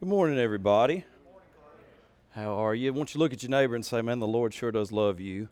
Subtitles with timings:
[0.00, 1.04] Good morning, everybody.
[2.32, 2.92] How are you?
[2.92, 5.48] Won't you look at your neighbor and say, Man, the Lord sure does love you.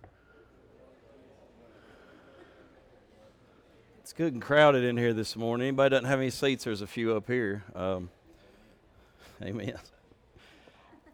[4.00, 5.68] It's good and crowded in here this morning.
[5.68, 6.64] Anybody doesn't have any seats?
[6.64, 7.62] There's a few up here.
[7.74, 8.10] Um,
[9.40, 9.74] amen.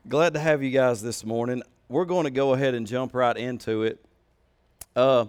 [0.08, 1.62] Glad to have you guys this morning.
[1.90, 4.02] We're going to go ahead and jump right into it.
[4.96, 5.26] Uh,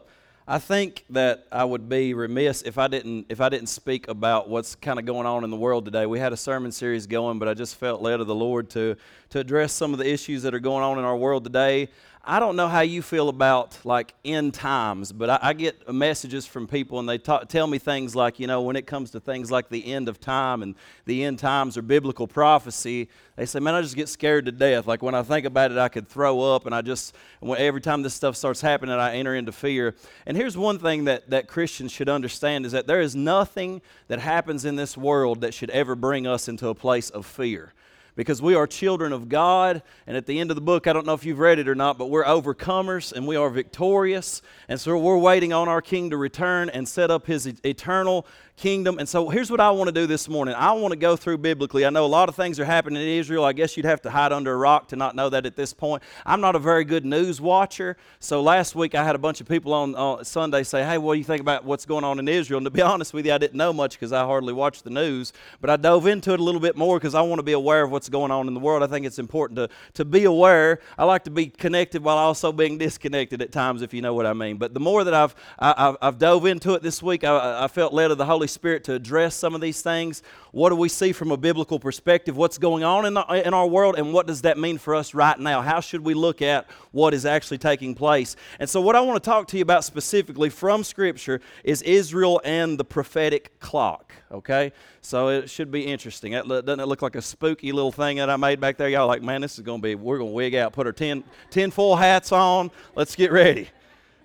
[0.51, 4.49] I think that I would be remiss if I didn't if I didn't speak about
[4.49, 6.07] what's kind of going on in the world today.
[6.07, 8.95] We had a sermon series going, but I just felt led of the Lord to
[9.29, 11.89] to address some of the issues that are going on in our world today.
[12.31, 16.45] I don't know how you feel about like end times, but I, I get messages
[16.45, 19.19] from people and they talk, tell me things like, you know, when it comes to
[19.19, 20.75] things like the end of time and
[21.05, 24.85] the end times or biblical prophecy, they say, man, I just get scared to death.
[24.85, 28.03] Like when I think about it, I could throw up, and I just every time
[28.03, 29.95] this stuff starts happening, I enter into fear.
[30.27, 34.19] And here's one thing that that Christians should understand is that there is nothing that
[34.19, 37.73] happens in this world that should ever bring us into a place of fear
[38.19, 39.81] because we are children of God.
[40.05, 41.73] And at the end of the book, I don't know if you've read it or
[41.73, 44.41] not, but we're overcomers and we are victorious.
[44.67, 48.27] And so we're waiting on our King to return and set up his eternal
[48.59, 48.99] kingdom.
[48.99, 50.53] And so here's what I want to do this morning.
[50.55, 51.85] I want to go through biblically.
[51.85, 53.45] I know a lot of things are happening in Israel.
[53.45, 55.73] I guess you'd have to hide under a rock to not know that at this
[55.73, 56.03] point.
[56.25, 57.95] I'm not a very good news watcher.
[58.19, 61.19] So last week I had a bunch of people on, Sunday say, Hey, what do
[61.19, 62.57] you think about what's going on in Israel?
[62.57, 64.89] And to be honest with you, I didn't know much because I hardly watch the
[64.89, 65.31] news.
[65.61, 67.83] But I dove into it a little bit more because I want to be aware
[67.83, 68.83] of what's going on in the world.
[68.83, 70.79] I think it's important to, to be aware.
[70.97, 74.25] I like to be connected while also being disconnected at times, if you know what
[74.25, 74.57] I mean.
[74.57, 77.63] But the more that I've, I, have i have dove into it this week, I,
[77.63, 80.21] I felt led of the Holy Spirit to address some of these things.
[80.51, 82.35] What do we see from a biblical perspective?
[82.35, 85.13] What's going on in, the, in our world, and what does that mean for us
[85.13, 85.61] right now?
[85.61, 88.35] How should we look at what is actually taking place?
[88.59, 92.41] And so, what I want to talk to you about specifically from Scripture is Israel
[92.43, 94.73] and the prophetic clock, okay?
[95.01, 96.33] So, it should be interesting.
[96.33, 98.89] Doesn't it look like a spooky little thing that I made back there?
[98.89, 100.93] Y'all like, man, this is going to be, we're going to wig out, put our
[100.93, 101.23] tin
[101.71, 102.71] foil hats on.
[102.95, 103.69] Let's get ready.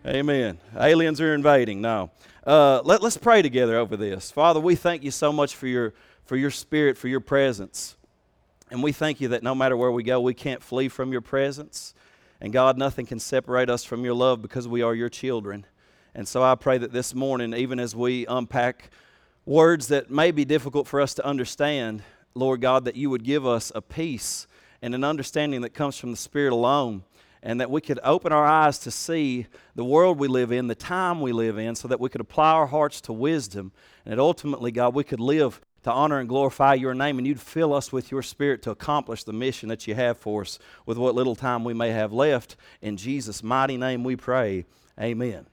[0.06, 0.58] Amen.
[0.78, 1.80] Aliens are invading.
[1.80, 2.10] No.
[2.46, 4.30] Uh, let, let's pray together over this.
[4.30, 5.94] Father, we thank you so much for your,
[6.26, 7.96] for your spirit, for your presence.
[8.70, 11.22] And we thank you that no matter where we go, we can't flee from your
[11.22, 11.94] presence.
[12.38, 15.64] And God, nothing can separate us from your love because we are your children.
[16.14, 18.90] And so I pray that this morning, even as we unpack
[19.46, 22.02] words that may be difficult for us to understand,
[22.34, 24.46] Lord God, that you would give us a peace
[24.82, 27.04] and an understanding that comes from the Spirit alone
[27.44, 30.74] and that we could open our eyes to see the world we live in, the
[30.74, 33.70] time we live in, so that we could apply our hearts to wisdom,
[34.04, 37.38] and that ultimately, God, we could live to honor and glorify your name, and you'd
[37.38, 40.96] fill us with your spirit to accomplish the mission that you have for us with
[40.96, 42.56] what little time we may have left.
[42.80, 44.64] In Jesus' mighty name we pray.
[44.98, 45.46] Amen.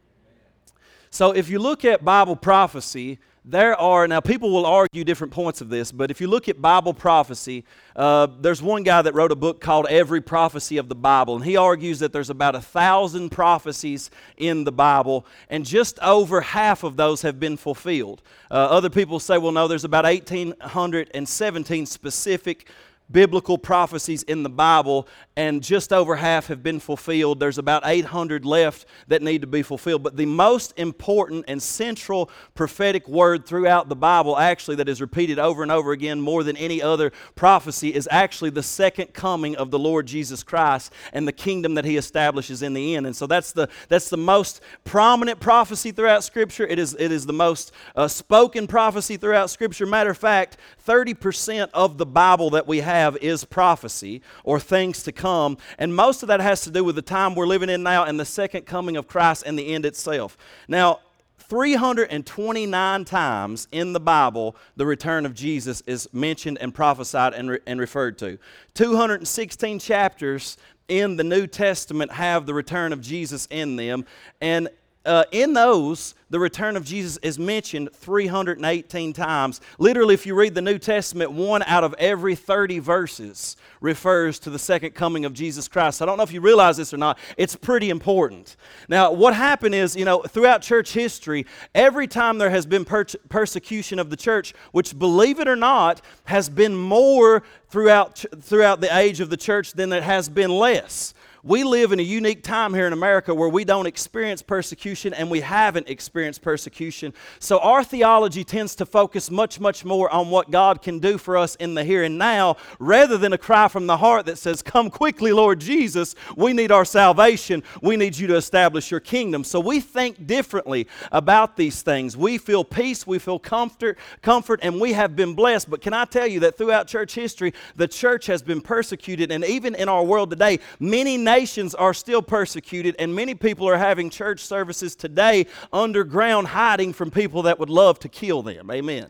[1.09, 5.61] So, if you look at Bible prophecy, there are, now people will argue different points
[5.61, 7.63] of this, but if you look at Bible prophecy,
[7.95, 11.43] uh, there's one guy that wrote a book called Every Prophecy of the Bible, and
[11.43, 16.83] he argues that there's about a thousand prophecies in the Bible, and just over half
[16.83, 18.21] of those have been fulfilled.
[18.51, 22.67] Uh, other people say, well, no, there's about 1,817 specific
[23.11, 27.39] biblical prophecies in the Bible, and just over half have been fulfilled.
[27.39, 30.03] There's about 800 left that need to be fulfilled.
[30.03, 35.39] But the most important and central prophetic word throughout the Bible, actually, that is repeated
[35.39, 39.71] over and over again more than any other prophecy, is actually the second coming of
[39.71, 43.05] the Lord Jesus Christ and the kingdom that he establishes in the end.
[43.05, 46.65] And so that's the, that's the most prominent prophecy throughout Scripture.
[46.65, 49.85] It is, it is the most uh, spoken prophecy throughout Scripture.
[49.85, 50.57] Matter of fact,
[50.87, 55.57] 30% of the Bible that we have have is prophecy or things to come.
[55.77, 58.19] And most of that has to do with the time we're living in now and
[58.19, 60.37] the second coming of Christ and the end itself.
[60.67, 60.99] Now,
[61.37, 67.59] 329 times in the Bible, the return of Jesus is mentioned and prophesied and, re-
[67.67, 68.37] and referred to.
[68.75, 70.57] 216 chapters
[70.87, 74.05] in the New Testament have the return of Jesus in them.
[74.39, 74.69] And
[75.05, 79.59] uh, in those, the return of Jesus is mentioned 318 times.
[79.79, 84.51] Literally, if you read the New Testament, one out of every 30 verses refers to
[84.51, 86.01] the second coming of Jesus Christ.
[86.01, 87.17] I don't know if you realize this or not.
[87.35, 88.55] It's pretty important.
[88.87, 93.05] Now, what happened is, you know, throughout church history, every time there has been per-
[93.27, 98.95] persecution of the church, which, believe it or not, has been more throughout, throughout the
[98.95, 102.71] age of the church than it has been less We live in a unique time
[102.71, 107.15] here in America where we don't experience persecution and we haven't experienced persecution.
[107.39, 111.37] So our theology tends to focus much, much more on what God can do for
[111.37, 114.61] us in the here and now rather than a cry from the heart that says,
[114.61, 116.13] Come quickly, Lord Jesus.
[116.35, 117.63] We need our salvation.
[117.81, 119.43] We need you to establish your kingdom.
[119.43, 122.15] So we think differently about these things.
[122.15, 125.71] We feel peace, we feel comfort, comfort, and we have been blessed.
[125.71, 129.43] But can I tell you that throughout church history, the church has been persecuted, and
[129.43, 134.09] even in our world today, many nations are still persecuted, and many people are having
[134.09, 138.69] church services today underground, hiding from people that would love to kill them.
[138.71, 139.07] Amen.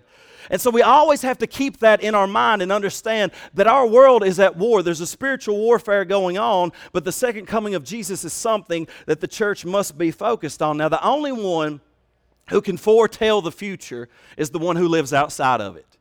[0.50, 3.88] And so we always have to keep that in our mind and understand that our
[3.88, 4.84] world is at war.
[4.84, 9.22] There's a spiritual warfare going on, but the second coming of Jesus is something that
[9.22, 10.78] the church must be focused on.
[10.78, 11.80] Now, the only one
[12.50, 15.98] who can foretell the future is the one who lives outside of it.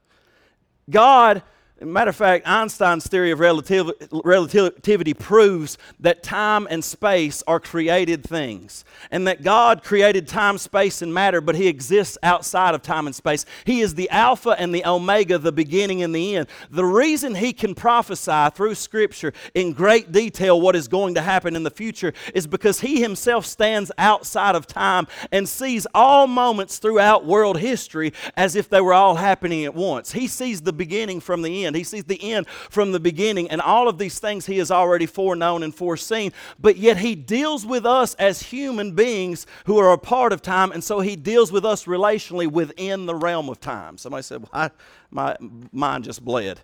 [0.89, 1.43] God
[1.83, 8.23] Matter of fact, Einstein's theory of relativ- relativity proves that time and space are created
[8.23, 13.07] things, and that God created time, space, and matter, but He exists outside of time
[13.07, 13.47] and space.
[13.65, 16.49] He is the Alpha and the Omega, the beginning and the end.
[16.69, 21.57] The reason He can prophesy through Scripture in great detail what is going to happen
[21.57, 26.79] in the future is because He Himself stands outside of time and sees all moments
[26.79, 30.13] throughout world history as if they were all happening at once.
[30.13, 31.77] He sees the beginning from the end end.
[31.77, 35.07] He sees the end from the beginning, and all of these things he has already
[35.07, 36.33] foreknown and foreseen.
[36.59, 40.73] But yet he deals with us as human beings who are a part of time,
[40.73, 43.97] and so he deals with us relationally within the realm of time.
[43.97, 44.71] Somebody said, well, I,
[45.11, 45.37] my
[45.73, 46.61] mind just bled.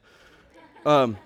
[0.84, 1.16] Um,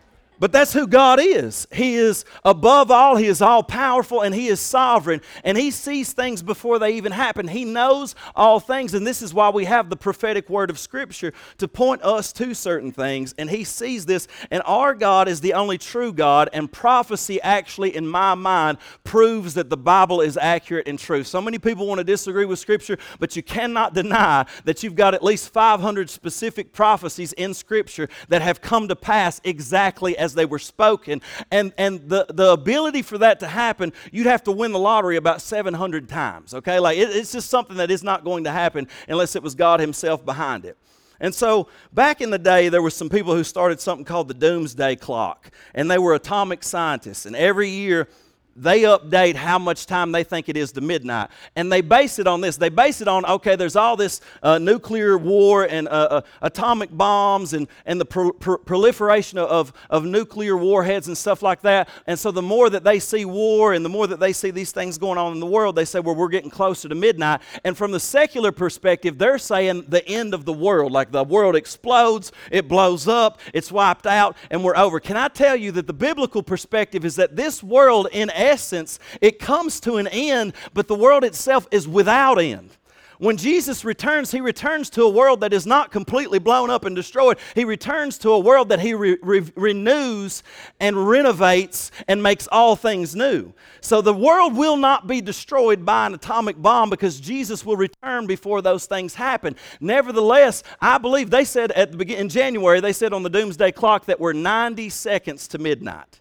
[0.41, 1.69] but that's who God is.
[1.71, 5.21] He is above all, He is all powerful, and He is sovereign.
[5.45, 7.47] And He sees things before they even happen.
[7.47, 8.95] He knows all things.
[8.95, 12.55] And this is why we have the prophetic word of Scripture to point us to
[12.55, 13.35] certain things.
[13.37, 14.27] And He sees this.
[14.51, 16.49] And our God is the only true God.
[16.55, 21.23] And prophecy, actually, in my mind, proves that the Bible is accurate and true.
[21.23, 25.13] So many people want to disagree with Scripture, but you cannot deny that you've got
[25.13, 30.35] at least 500 specific prophecies in Scripture that have come to pass exactly as as
[30.35, 31.21] they were spoken.
[31.50, 35.17] And, and the, the ability for that to happen, you'd have to win the lottery
[35.17, 36.79] about 700 times, okay?
[36.79, 39.81] Like it, it's just something that is not going to happen unless it was God
[39.81, 40.77] Himself behind it.
[41.21, 44.35] And so back in the day, there were some people who started something called the
[44.35, 47.26] Doomsday Clock, and they were atomic scientists.
[47.26, 48.09] And every year,
[48.56, 51.31] they update how much time they think it is to midnight.
[51.56, 52.56] And they base it on this.
[52.56, 56.91] They base it on, okay, there's all this uh, nuclear war and uh, uh, atomic
[56.91, 61.88] bombs and, and the pro- pro- proliferation of, of nuclear warheads and stuff like that.
[62.06, 64.73] And so the more that they see war and the more that they see these
[64.73, 67.41] things going on in the world, they say, well, we're getting closer to midnight.
[67.64, 70.93] And from the secular perspective, they're saying the end of the world.
[70.93, 75.00] Like the world explodes, it blows up, it's wiped out, and we're over.
[75.00, 79.39] Can I tell you that the biblical perspective is that this world, in essence, it
[79.39, 82.77] comes to an end, but the world itself is without end.
[83.21, 86.97] When Jesus returns, he returns to a world that is not completely blown up and
[86.97, 87.37] destroyed.
[87.55, 90.43] He returns to a world that he re- re- renews
[90.81, 93.53] and renovates and makes all things new.
[93.83, 98.27] So the world will not be destroyed by an atomic bomb because Jesus will return
[98.27, 99.55] before those things happen.
[99.81, 103.73] Nevertheless, I believe they said at the beginning in January, they said on the doomsday
[103.73, 106.21] clock that we're 90 seconds to midnight.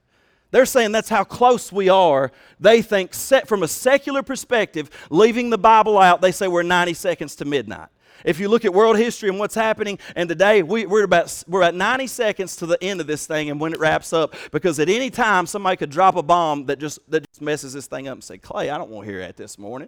[0.52, 2.32] They're saying that's how close we are.
[2.60, 6.94] They think, set from a secular perspective, leaving the Bible out, they say we're 90
[6.96, 7.90] seconds to midnight.
[8.26, 11.64] If you look at world history and what's happening, and today we, are about we're
[11.64, 14.80] at 90 seconds to the end of this thing, and when it wraps up, because
[14.80, 18.08] at any time somebody could drop a bomb that just that just messes this thing
[18.08, 19.88] up and say, Clay, I don't want to hear that this morning.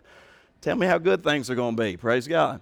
[0.62, 1.98] Tell me how good things are going to be.
[1.98, 2.62] Praise God.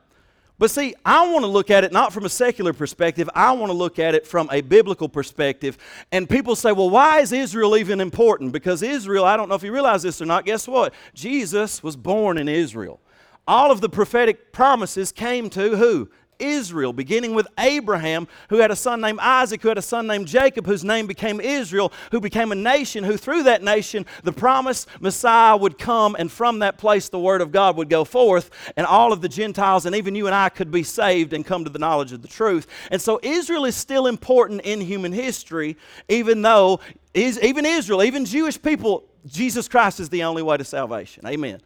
[0.60, 3.72] But see, I want to look at it not from a secular perspective, I want
[3.72, 5.78] to look at it from a biblical perspective.
[6.12, 8.52] And people say, well, why is Israel even important?
[8.52, 10.94] Because Israel, I don't know if you realize this or not, guess what?
[11.14, 13.00] Jesus was born in Israel.
[13.48, 16.10] All of the prophetic promises came to who?
[16.40, 20.28] Israel, beginning with Abraham, who had a son named Isaac, who had a son named
[20.28, 24.88] Jacob, whose name became Israel, who became a nation, who through that nation the promised
[25.00, 28.88] Messiah would come, and from that place the word of God would go forth, and
[28.88, 31.70] all of the Gentiles, and even you and I, could be saved and come to
[31.70, 32.68] the knowledge of the truth.
[32.92, 35.78] And so Israel is still important in human history,
[36.08, 36.80] even though
[37.14, 41.26] even Israel, even Jewish people, Jesus Christ is the only way to salvation.
[41.28, 41.62] Amen.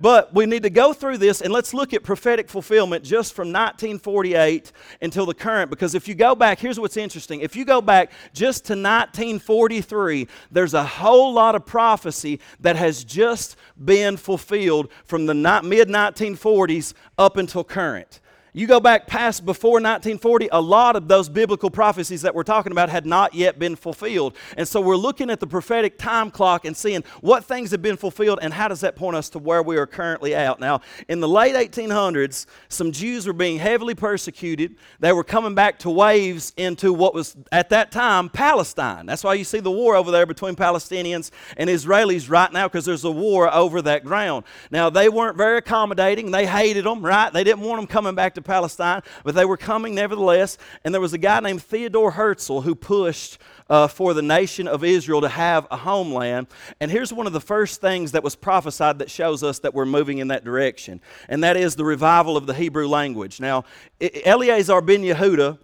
[0.00, 3.48] But we need to go through this and let's look at prophetic fulfillment just from
[3.48, 4.70] 1948
[5.02, 5.70] until the current.
[5.70, 7.40] Because if you go back, here's what's interesting.
[7.40, 13.02] If you go back just to 1943, there's a whole lot of prophecy that has
[13.02, 18.20] just been fulfilled from the mid 1940s up until current.
[18.54, 22.72] You go back past before 1940, a lot of those biblical prophecies that we're talking
[22.72, 24.36] about had not yet been fulfilled.
[24.56, 27.98] And so we're looking at the prophetic time clock and seeing what things have been
[27.98, 30.60] fulfilled and how does that point us to where we are currently at.
[30.60, 34.76] Now, in the late 1800s, some Jews were being heavily persecuted.
[34.98, 39.04] They were coming back to waves into what was at that time Palestine.
[39.04, 42.86] That's why you see the war over there between Palestinians and Israelis right now because
[42.86, 44.44] there's a war over that ground.
[44.70, 46.30] Now, they weren't very accommodating.
[46.30, 47.30] They hated them, right?
[47.30, 50.58] They didn't want them coming back to Palestine, but they were coming nevertheless.
[50.84, 54.84] And there was a guy named Theodore Herzl who pushed uh, for the nation of
[54.84, 56.46] Israel to have a homeland.
[56.80, 59.86] And here's one of the first things that was prophesied that shows us that we're
[59.86, 63.40] moving in that direction, and that is the revival of the Hebrew language.
[63.40, 63.64] Now,
[64.00, 65.58] Eliezer ben Yehuda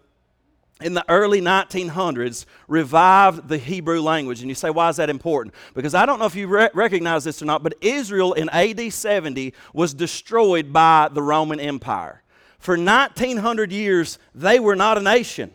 [0.81, 4.41] in the early 1900s revived the Hebrew language.
[4.41, 5.55] And you say, why is that important?
[5.73, 8.93] Because I don't know if you re- recognize this or not, but Israel in AD
[8.93, 12.24] 70 was destroyed by the Roman Empire.
[12.65, 15.55] For 1900 years, they were not a nation.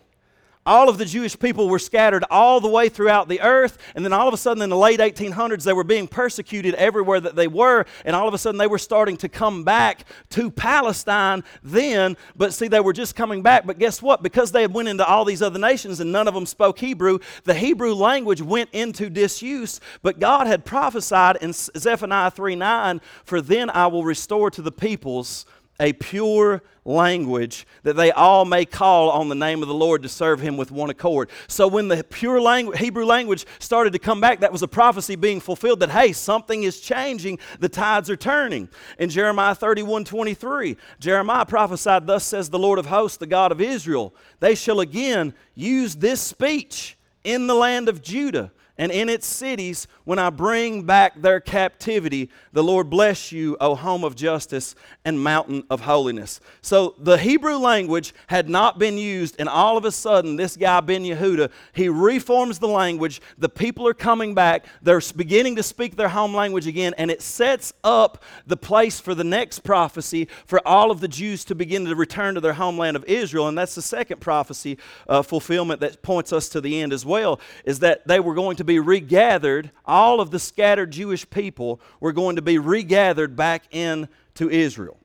[0.63, 4.13] All of the Jewish people were scattered all the way throughout the earth, and then
[4.13, 7.48] all of a sudden in the late 1800s, they were being persecuted everywhere that they
[7.48, 12.16] were, and all of a sudden they were starting to come back to Palestine then.
[12.36, 13.66] But see, they were just coming back.
[13.66, 14.22] But guess what?
[14.22, 17.18] Because they had went into all these other nations and none of them spoke Hebrew,
[17.44, 19.82] the Hebrew language went into disuse.
[20.04, 24.72] But God had prophesied in Zephaniah 3 9, For then I will restore to the
[24.72, 25.48] peoples
[25.80, 30.10] a pure language that they all may call on the name of the Lord to
[30.10, 31.30] serve him with one accord.
[31.48, 35.16] So when the pure language, Hebrew language started to come back, that was a prophecy
[35.16, 38.70] being fulfilled that, hey, something is changing, the tides are turning.
[38.98, 43.62] In Jeremiah 31 23, Jeremiah prophesied, Thus says the Lord of hosts, the God of
[43.62, 49.28] Israel, they shall again use this speech in the land of Judah and in its
[49.28, 52.32] cities when I bring back their captivity.
[52.54, 54.74] The Lord bless you, O home of justice
[55.06, 56.40] and mountain of holiness.
[56.62, 60.80] So the Hebrew language had not been used, and all of a sudden, this guy,
[60.80, 63.22] Ben Yehuda, he reforms the language.
[63.38, 64.66] The people are coming back.
[64.82, 69.14] They're beginning to speak their home language again, and it sets up the place for
[69.14, 72.96] the next prophecy for all of the Jews to begin to return to their homeland
[72.96, 73.50] of Israel.
[73.50, 74.78] And that's the second prophecy
[75.10, 78.56] uh, fulfillment that points us to the end as well, is that they were going
[78.56, 83.64] to be regathered, all of the scattered Jewish people were going to be regathered back
[83.74, 84.99] into Israel.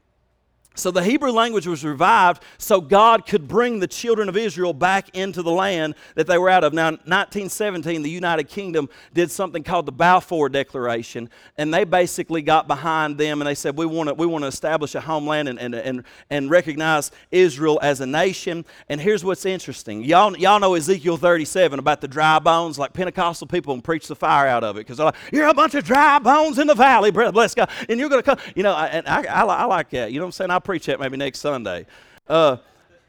[0.77, 5.09] So the Hebrew language was revived so God could bring the children of Israel back
[5.17, 6.73] into the land that they were out of.
[6.73, 12.67] Now, 1917, the United Kingdom did something called the Balfour Declaration, and they basically got
[12.67, 15.61] behind them and they said, We want to, we want to establish a homeland and,
[15.61, 18.65] and, and, and recognize Israel as a nation.
[18.89, 23.47] And here's what's interesting y'all, y'all know Ezekiel 37 about the dry bones, like Pentecostal
[23.47, 25.85] people and preach the fire out of it because they're like, You're a bunch of
[25.85, 28.45] dry bones in the valley, bless God, and you're going to come.
[28.57, 30.11] You know, and I, I, I like that.
[30.11, 30.51] You know what I'm saying?
[30.51, 31.87] I preach that maybe next Sunday.
[32.29, 32.57] Uh,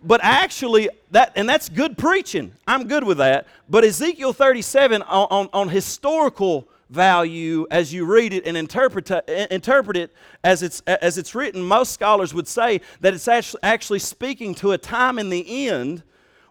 [0.04, 2.52] but actually, that and that's good preaching.
[2.68, 3.48] I'm good with that.
[3.70, 9.10] But Ezekiel 37 on, on, on historical value as you read it and interpret,
[9.52, 14.00] interpret it as it's, as it's written, most scholars would say that it's actually, actually
[14.00, 16.04] speaking to a time in the end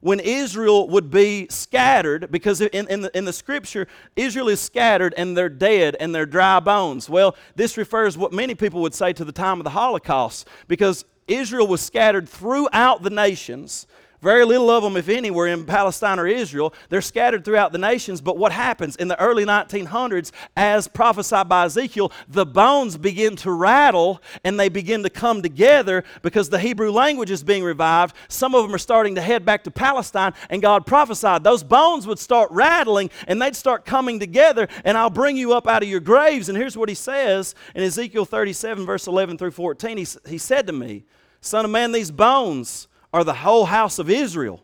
[0.04, 5.14] when Israel would be scattered, because in, in, the, in the scripture, Israel is scattered
[5.16, 7.08] and they're dead and they're dry bones.
[7.08, 11.06] Well, this refers what many people would say to the time of the Holocaust, because
[11.26, 13.86] Israel was scattered throughout the nations
[14.24, 16.74] very little of them, if any, were in Palestine or Israel.
[16.88, 18.20] They're scattered throughout the nations.
[18.20, 23.52] But what happens in the early 1900s, as prophesied by Ezekiel, the bones begin to
[23.52, 28.16] rattle and they begin to come together because the Hebrew language is being revived.
[28.28, 32.06] Some of them are starting to head back to Palestine, and God prophesied those bones
[32.06, 35.88] would start rattling and they'd start coming together, and I'll bring you up out of
[35.88, 36.48] your graves.
[36.48, 39.98] And here's what he says in Ezekiel 37, verse 11 through 14.
[39.98, 41.04] He, he said to me,
[41.40, 44.60] Son of man, these bones are the whole house of Israel.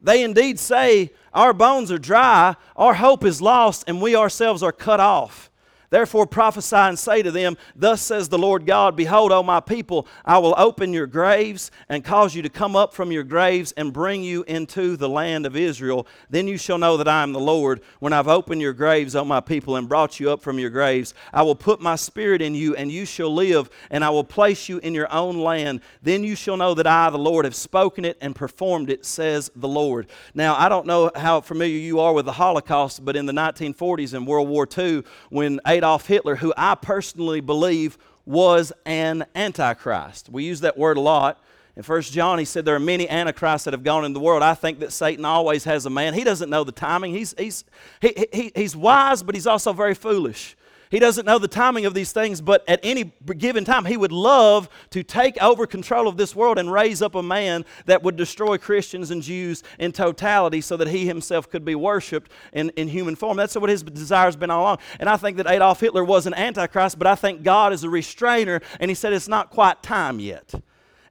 [0.00, 4.70] They indeed say, Our bones are dry, our hope is lost, and we ourselves are
[4.70, 5.49] cut off.
[5.90, 10.06] Therefore prophesy and say to them, Thus says the Lord God, Behold, O my people,
[10.24, 13.92] I will open your graves and cause you to come up from your graves and
[13.92, 16.06] bring you into the land of Israel.
[16.30, 17.80] Then you shall know that I am the Lord.
[17.98, 21.12] When I've opened your graves, O my people, and brought you up from your graves,
[21.32, 24.68] I will put my spirit in you, and you shall live, and I will place
[24.68, 25.80] you in your own land.
[26.02, 29.50] Then you shall know that I, the Lord, have spoken it and performed it, says
[29.56, 30.06] the Lord.
[30.34, 34.14] Now, I don't know how familiar you are with the Holocaust, but in the 1940s
[34.14, 40.28] and World War II, when Adolf Hitler, who I personally believe was an antichrist.
[40.28, 41.42] We use that word a lot.
[41.76, 44.42] In 1 John, he said there are many antichrists that have gone in the world.
[44.42, 46.14] I think that Satan always has a man.
[46.14, 47.14] He doesn't know the timing.
[47.14, 47.64] He's, he's,
[48.00, 50.56] he, he, he's wise, but he's also very foolish.
[50.90, 54.10] He doesn't know the timing of these things, but at any given time, he would
[54.10, 58.16] love to take over control of this world and raise up a man that would
[58.16, 62.88] destroy Christians and Jews in totality so that he himself could be worshiped in, in
[62.88, 63.36] human form.
[63.36, 64.78] That's what his desire has been all along.
[64.98, 67.88] And I think that Adolf Hitler was an antichrist, but I think God is a
[67.88, 70.52] restrainer, and he said it's not quite time yet.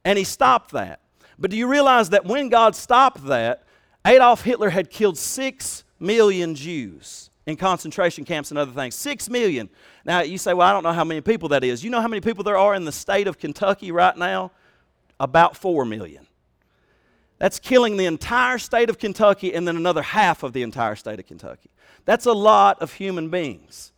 [0.03, 0.99] And he stopped that.
[1.37, 3.63] But do you realize that when God stopped that,
[4.05, 7.28] Adolf Hitler had killed six million Jews?
[7.49, 8.95] In concentration camps and other things.
[8.95, 9.69] Six million.
[10.05, 11.83] Now, you say, well, I don't know how many people that is.
[11.83, 14.51] You know how many people there are in the state of Kentucky right now?
[15.19, 16.27] About four million.
[17.39, 21.19] That's killing the entire state of Kentucky and then another half of the entire state
[21.19, 21.69] of Kentucky.
[22.05, 23.91] That's a lot of human beings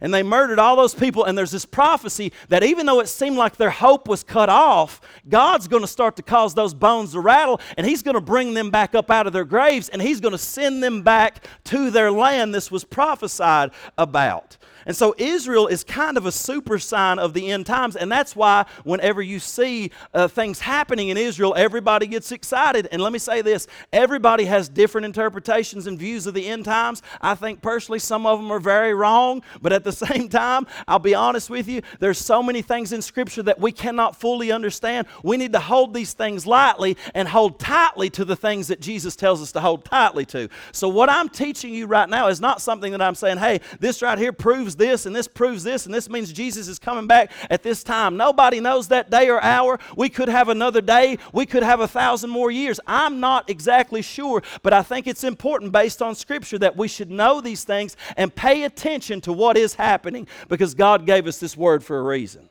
[0.00, 1.24] and they murdered all those people.
[1.24, 5.00] And there's this prophecy that even though it seemed like their hope was cut off,
[5.28, 8.54] God's going to start to cause those bones to rattle, and He's going to bring
[8.54, 11.90] them back up out of their graves, and He's going to send them back to
[11.90, 12.54] their land.
[12.54, 14.56] This was prophesied about.
[14.88, 17.94] And so Israel is kind of a super sign of the end times.
[17.94, 22.88] And that's why whenever you see uh, things happening in Israel, everybody gets excited.
[22.90, 27.02] And let me say this everybody has different interpretations and views of the end times.
[27.20, 29.42] I think personally some of them are very wrong.
[29.60, 33.02] But at the same time, I'll be honest with you, there's so many things in
[33.02, 35.06] Scripture that we cannot fully understand.
[35.22, 39.16] We need to hold these things lightly and hold tightly to the things that Jesus
[39.16, 40.48] tells us to hold tightly to.
[40.72, 44.00] So, what I'm teaching you right now is not something that I'm saying, hey, this
[44.00, 47.30] right here proves this and this proves this and this means Jesus is coming back
[47.50, 48.16] at this time.
[48.16, 49.78] Nobody knows that day or hour.
[49.96, 52.80] We could have another day, we could have a thousand more years.
[52.86, 57.10] I'm not exactly sure, but I think it's important based on Scripture that we should
[57.10, 61.56] know these things and pay attention to what is happening because God gave us this
[61.56, 62.48] word for a reason.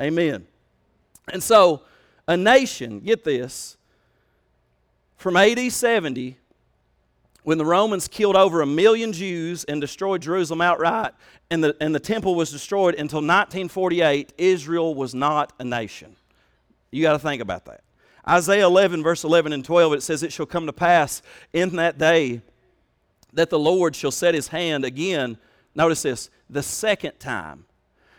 [0.00, 0.46] Amen.
[1.32, 1.82] And so,
[2.26, 3.76] a nation, get this,
[5.16, 6.38] from AD 70
[7.44, 11.12] when the Romans killed over a million Jews and destroyed Jerusalem outright,
[11.50, 16.16] and the, and the temple was destroyed until 1948, Israel was not a nation.
[16.90, 17.82] You got to think about that.
[18.26, 21.20] Isaiah 11, verse 11 and 12, it says, It shall come to pass
[21.52, 22.40] in that day
[23.34, 25.36] that the Lord shall set his hand again,
[25.74, 27.66] notice this, the second time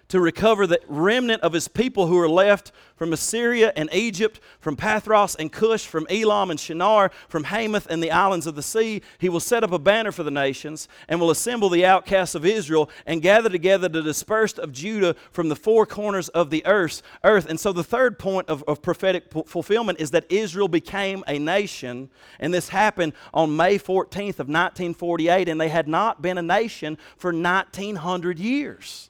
[0.10, 4.78] to recover the remnant of his people who are left from Assyria and Egypt, from
[4.78, 9.02] Pathros and Cush, from Elam and Shinar, from Hamath and the islands of the sea.
[9.18, 12.46] He will set up a banner for the nations and will assemble the outcasts of
[12.46, 17.02] Israel and gather together the dispersed of Judah from the four corners of the earth.
[17.24, 17.48] earth.
[17.50, 22.10] And so the third point of, of prophetic fulfillment is that Israel became a nation,
[22.40, 26.98] and this happened on May 14th of 1948, and they had not been a nation
[27.18, 29.10] for 1900 years.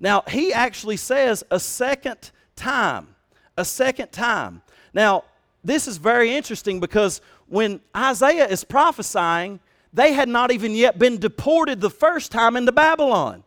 [0.00, 3.08] Now, he actually says a second time.
[3.56, 4.62] A second time.
[4.92, 5.24] Now,
[5.62, 9.60] this is very interesting because when Isaiah is prophesying,
[9.92, 13.44] they had not even yet been deported the first time into Babylon.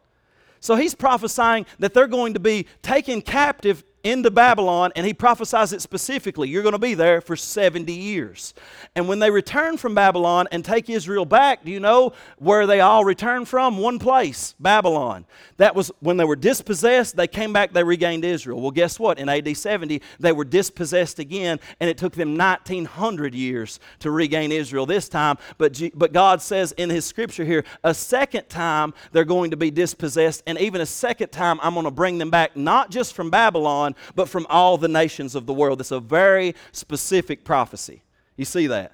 [0.60, 5.74] So he's prophesying that they're going to be taken captive into Babylon, and he prophesies
[5.74, 6.50] it specifically.
[6.50, 8.54] You're going to be there for 70 years.
[8.96, 12.80] And when they return from Babylon and take Israel back, do you know where they
[12.80, 13.78] all return from?
[13.78, 15.26] One place, Babylon.
[15.58, 18.62] That was when they were dispossessed, they came back, they regained Israel.
[18.62, 19.20] Well, guess what?
[19.20, 24.52] In AD 70, they were dispossessed again, and it took them 1900 years to regain
[24.52, 25.38] Israel this time.
[25.58, 29.58] But, G- but God says in His scripture here, a second time they're going to
[29.58, 33.14] be dispossessed, and even a second time I'm going to bring them back, not just
[33.14, 35.80] from Babylon, but from all the nations of the world.
[35.80, 38.04] It's a very specific prophecy.
[38.36, 38.94] You see that?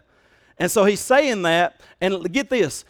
[0.58, 2.86] And so he's saying that, and get this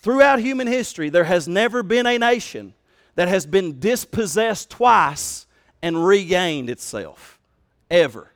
[0.00, 2.74] throughout human history, there has never been a nation
[3.16, 5.46] that has been dispossessed twice
[5.82, 7.38] and regained itself.
[7.90, 8.32] Ever.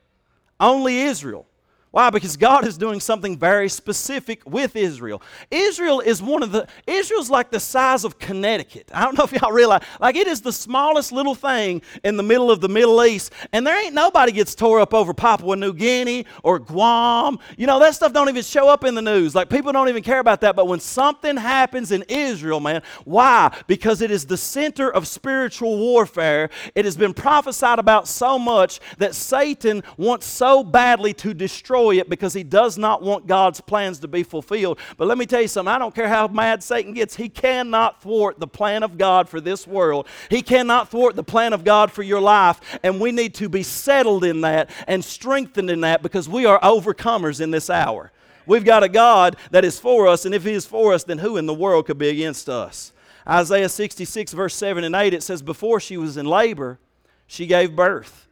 [0.59, 1.47] Only Israel.
[1.93, 2.09] Why?
[2.09, 5.21] Because God is doing something very specific with Israel.
[5.51, 8.89] Israel is one of the, Israel's like the size of Connecticut.
[8.91, 12.23] I don't know if y'all realize, like it is the smallest little thing in the
[12.23, 15.71] middle of the Middle East, and there ain't nobody gets tore up over Papua New
[15.71, 17.37] Guinea or Guam.
[17.57, 19.35] You know, that stuff don't even show up in the news.
[19.35, 20.55] Like people don't even care about that.
[20.55, 23.55] But when something happens in Israel, man, why?
[23.67, 26.49] Because it is the center of spiritual warfare.
[26.73, 31.99] It has been prophesied about so much that Satan wants so badly to destroy destroy
[31.99, 34.79] it because he does not want God's plans to be fulfilled.
[34.97, 38.01] But let me tell you something I don't care how mad Satan gets, he cannot
[38.01, 40.07] thwart the plan of God for this world.
[40.29, 42.59] He cannot thwart the plan of God for your life.
[42.83, 46.59] And we need to be settled in that and strengthened in that because we are
[46.61, 48.11] overcomers in this hour.
[48.45, 51.19] We've got a God that is for us, and if He is for us, then
[51.19, 52.91] who in the world could be against us?
[53.25, 56.77] Isaiah 66, verse 7 and 8, it says, Before she was in labor,
[57.25, 58.27] she gave birth.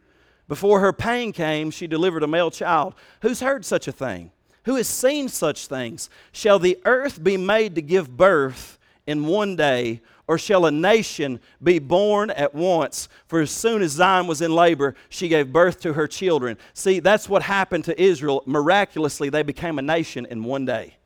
[0.52, 2.94] Before her pain came, she delivered a male child.
[3.22, 4.32] Who's heard such a thing?
[4.66, 6.10] Who has seen such things?
[6.34, 11.40] Shall the earth be made to give birth in one day, or shall a nation
[11.64, 13.08] be born at once?
[13.28, 16.58] For as soon as Zion was in labor, she gave birth to her children.
[16.74, 18.44] See, that's what happened to Israel.
[18.46, 20.98] Miraculously, they became a nation in one day.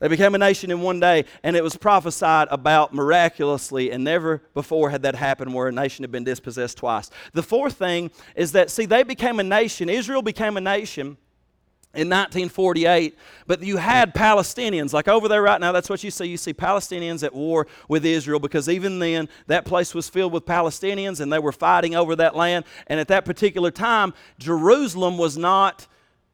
[0.00, 4.42] They became a nation in one day, and it was prophesied about miraculously, and never
[4.54, 7.10] before had that happened where a nation had been dispossessed twice.
[7.32, 11.16] The fourth thing is that, see, they became a nation, Israel became a nation
[11.94, 14.92] in 1948, but you had Palestinians.
[14.92, 16.26] Like over there right now, that's what you see.
[16.26, 20.44] You see Palestinians at war with Israel because even then, that place was filled with
[20.44, 22.66] Palestinians and they were fighting over that land.
[22.88, 25.88] And at that particular time, Jerusalem was not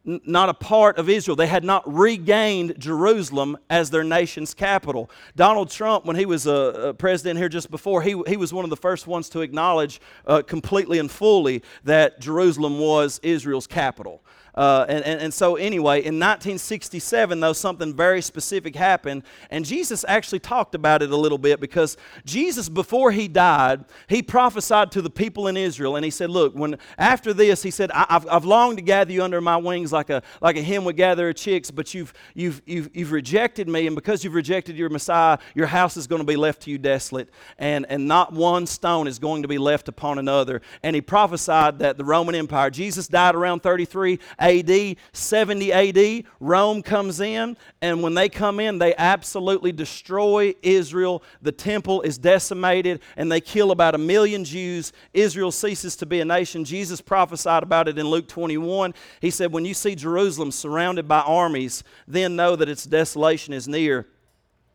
[0.05, 1.37] not a part of Israel.
[1.37, 5.11] They had not regained Jerusalem as their nation's capital.
[5.35, 8.65] Donald Trump, when he was a, a president here just before, he, he was one
[8.65, 14.23] of the first ones to acknowledge uh, completely and fully that Jerusalem was Israel's capital.
[14.55, 19.25] Uh, and, and, and so, anyway, in 1967, though, something very specific happened.
[19.51, 24.23] And Jesus actually talked about it a little bit because Jesus, before he died, he
[24.23, 25.97] prophesied to the people in Israel.
[25.97, 29.25] And he said, Look, when after this, he said, I've, I've longed to gather you
[29.25, 32.63] under my wings like a, like a hen would gather her chicks, but you've, you've,
[32.65, 33.87] you've, you've rejected me.
[33.87, 36.79] And because you've rejected your Messiah, your house is going to be left to you
[36.79, 37.31] desolate.
[37.59, 40.63] And, and not one stone is going to be left upon another.
[40.83, 46.83] And he prophesied that the Roman Empire, Jesus died around 33 AD, 70 AD, Rome
[46.83, 51.23] comes in, and when they come in, they absolutely destroy Israel.
[51.41, 54.93] The temple is decimated, and they kill about a million Jews.
[55.15, 56.65] Israel ceases to be a nation.
[56.65, 58.93] Jesus prophesied about it in Luke 21.
[59.21, 63.67] He said, When you see Jerusalem surrounded by armies, then know that its desolation is
[63.67, 64.07] near.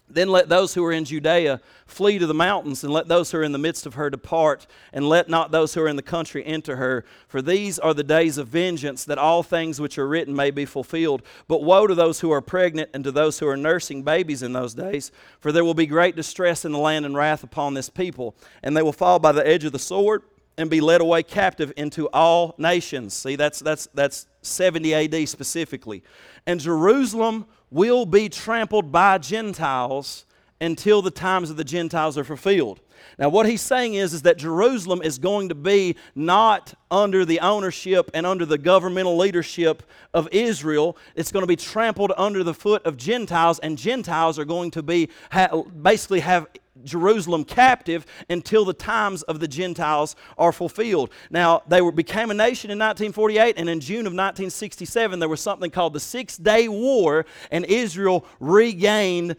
[0.10, 3.38] Then let those who are in Judea flee to the mountains, and let those who
[3.38, 6.02] are in the midst of her depart, and let not those who are in the
[6.02, 7.06] country enter her.
[7.28, 10.66] For these are the days of vengeance, that all things which are written may be
[10.66, 11.22] fulfilled.
[11.48, 14.54] But woe to those who are pregnant, and to those who are nursing babies in
[14.54, 17.90] those days, for there will be great distress in the land and wrath upon this
[17.90, 20.24] people, and they will fall by the edge of the sword
[20.60, 23.14] and be led away captive into all nations.
[23.14, 26.04] See, that's, that's, that's 70 AD specifically.
[26.46, 30.26] And Jerusalem will be trampled by Gentiles
[30.62, 32.82] until the times of the Gentiles are fulfilled.
[33.18, 37.40] Now, what he's saying is, is that Jerusalem is going to be not under the
[37.40, 40.98] ownership and under the governmental leadership of Israel.
[41.16, 44.84] It's going to be trampled under the foot of Gentiles, and Gentiles are going to
[44.84, 46.48] be ha- basically have
[46.84, 51.12] Jerusalem captive until the times of the Gentiles are fulfilled.
[51.30, 55.42] Now, they were, became a nation in 1948, and in June of 1967, there was
[55.42, 59.36] something called the Six Day War, and Israel regained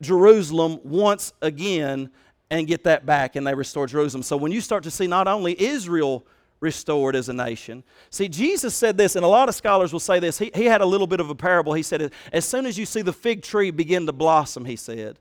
[0.00, 2.10] Jerusalem once again
[2.50, 4.22] and get that back, and they restored Jerusalem.
[4.22, 6.26] So when you start to see not only Israel
[6.60, 7.84] restored as a nation.
[8.10, 10.38] See, Jesus said this, and a lot of scholars will say this.
[10.38, 11.72] He, he had a little bit of a parable.
[11.72, 15.18] He said, As soon as you see the fig tree begin to blossom, he said,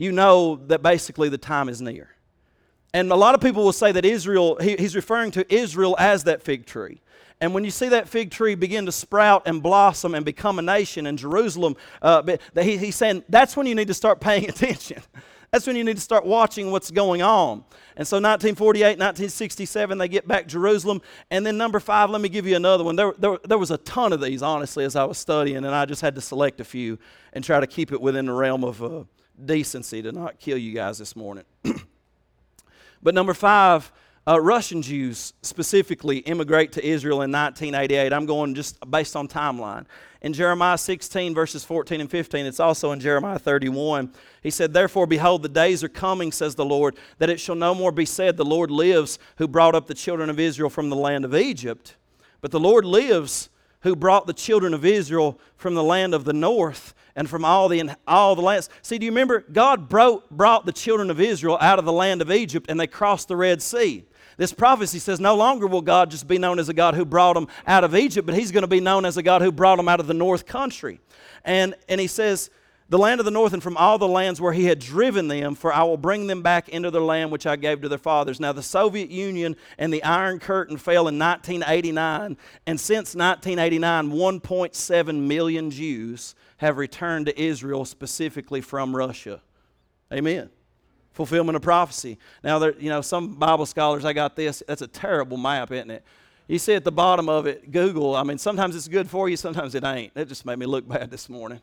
[0.00, 2.08] you know that basically the time is near.
[2.94, 6.24] And a lot of people will say that Israel, he, he's referring to Israel as
[6.24, 7.02] that fig tree.
[7.38, 10.62] And when you see that fig tree begin to sprout and blossom and become a
[10.62, 12.22] nation in Jerusalem, uh,
[12.62, 15.02] he, he's saying that's when you need to start paying attention.
[15.50, 17.62] That's when you need to start watching what's going on.
[17.94, 21.02] And so 1948, 1967, they get back Jerusalem.
[21.30, 22.96] And then number five, let me give you another one.
[22.96, 25.84] There, there, there was a ton of these, honestly, as I was studying, and I
[25.84, 26.98] just had to select a few
[27.34, 29.04] and try to keep it within the realm of uh,
[29.46, 31.44] decency to not kill you guys this morning.
[33.02, 33.90] but number five,
[34.26, 38.12] uh, Russian Jews specifically immigrate to Israel in 1988.
[38.12, 39.86] I'm going just based on timeline.
[40.22, 44.12] In Jeremiah 16, verses 14 and 15, it's also in Jeremiah 31.
[44.42, 47.74] He said, Therefore, behold, the days are coming, says the Lord, that it shall no
[47.74, 50.96] more be said, The Lord lives, who brought up the children of Israel from the
[50.96, 51.96] land of Egypt.
[52.42, 53.48] But the Lord lives,
[53.80, 57.68] who brought the children of Israel from the land of the north and from all
[57.68, 58.70] the, all the lands.
[58.80, 59.44] See, do you remember?
[59.52, 62.86] God brought, brought the children of Israel out of the land of Egypt and they
[62.86, 64.04] crossed the Red Sea.
[64.38, 67.34] This prophecy says no longer will God just be known as a God who brought
[67.34, 69.76] them out of Egypt, but he's going to be known as a God who brought
[69.76, 70.98] them out of the north country.
[71.44, 72.48] And, and he says,
[72.90, 75.54] the land of the north and from all the lands where he had driven them,
[75.54, 78.40] for I will bring them back into their land which I gave to their fathers.
[78.40, 85.20] Now, the Soviet Union and the Iron Curtain fell in 1989, and since 1989, 1.7
[85.22, 89.40] million Jews have returned to Israel specifically from Russia.
[90.12, 90.50] Amen
[91.12, 92.16] fulfillment of prophecy.
[92.42, 94.62] Now, there, you know, some Bible scholars, I got this.
[94.66, 96.04] That's a terrible map, isn't it?
[96.48, 98.16] You see at the bottom of it, Google.
[98.16, 100.14] I mean, sometimes it's good for you, sometimes it ain't.
[100.14, 101.60] That just made me look bad this morning.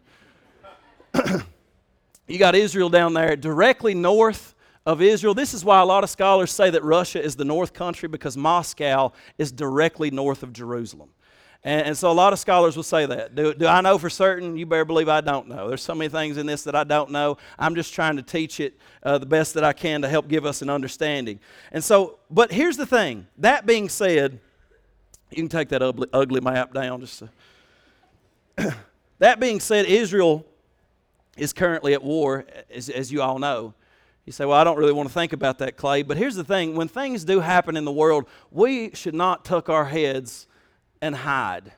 [2.28, 5.34] you got Israel down there directly north of Israel.
[5.34, 8.38] This is why a lot of scholars say that Russia is the north country because
[8.38, 11.10] Moscow is directly north of Jerusalem.
[11.64, 13.36] And, and, so a lot of scholars will say that.
[13.36, 14.56] Do, do I know for certain?
[14.56, 15.68] You better believe I don't know.
[15.68, 17.38] There's so many things in this that I don't know.
[17.60, 20.46] I'm just trying to teach it uh, the best that I can to help give
[20.46, 21.40] us an understanding.
[21.72, 23.28] And so, but here's the thing.
[23.40, 24.40] That being said,
[25.32, 27.24] you can take that ugly, ugly map down just
[28.58, 28.76] to,
[29.20, 30.46] that being said, Israel
[31.38, 33.74] is currently at war, as, as you all know.
[34.26, 36.04] You say, Well, I don't really want to think about that, Clay.
[36.04, 39.70] But here's the thing when things do happen in the world, we should not tuck
[39.70, 40.48] our heads
[41.02, 41.72] and hide.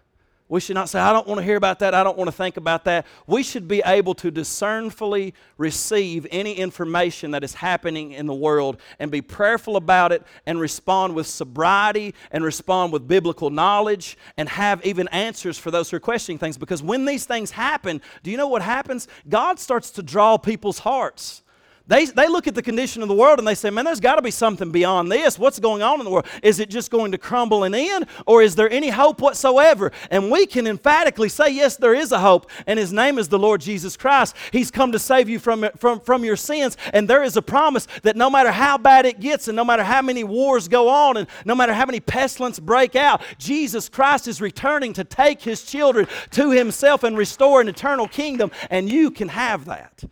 [0.51, 1.93] We should not say, I don't want to hear about that.
[1.93, 3.05] I don't want to think about that.
[3.27, 8.81] We should be able to discernfully receive any information that is happening in the world
[8.97, 14.49] and be prayerful about it and respond with sobriety and respond with biblical knowledge and
[14.49, 16.57] have even answers for those who are questioning things.
[16.57, 19.07] Because when these things happen, do you know what happens?
[19.29, 21.43] God starts to draw people's hearts.
[21.89, 24.17] They, they look at the condition of the world and they say, man, there's got
[24.17, 25.39] to be something beyond this.
[25.39, 26.27] What's going on in the world?
[26.43, 29.91] Is it just going to crumble and end, or is there any hope whatsoever?
[30.11, 33.39] And we can emphatically say, yes, there is a hope, and His name is the
[33.39, 34.35] Lord Jesus Christ.
[34.51, 37.87] He's come to save you from, from, from your sins, and there is a promise
[38.03, 41.17] that no matter how bad it gets, and no matter how many wars go on,
[41.17, 45.63] and no matter how many pestilence break out, Jesus Christ is returning to take His
[45.63, 50.03] children to Himself and restore an eternal kingdom, and you can have that.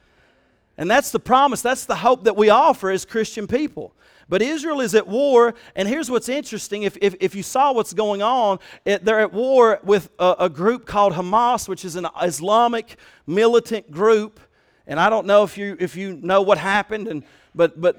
[0.78, 3.94] And that's the promise, that's the hope that we offer as Christian people.
[4.30, 6.84] But Israel is at war, and here's what's interesting.
[6.84, 10.50] If, if, if you saw what's going on, it, they're at war with a, a,
[10.50, 14.42] group called Hamas, which is an Islamic militant group.
[14.86, 17.24] And I don't know if you, if you know what happened, and,
[17.56, 17.98] but, but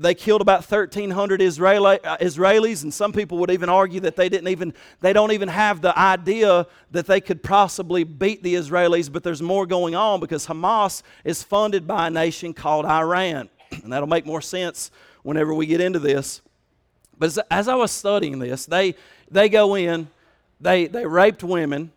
[0.00, 4.30] they killed about 1,300 Israeli, uh, Israelis, and some people would even argue that they
[4.30, 9.12] didn't even they don't even have the idea that they could possibly beat the Israelis.
[9.12, 13.50] But there's more going on because Hamas is funded by a nation called Iran,
[13.82, 14.90] and that'll make more sense
[15.22, 16.40] whenever we get into this.
[17.18, 18.94] But as, as I was studying this, they
[19.30, 20.08] they go in,
[20.62, 21.92] they they raped women,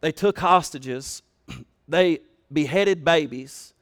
[0.00, 1.22] they took hostages,
[1.88, 2.20] they
[2.52, 3.74] beheaded babies.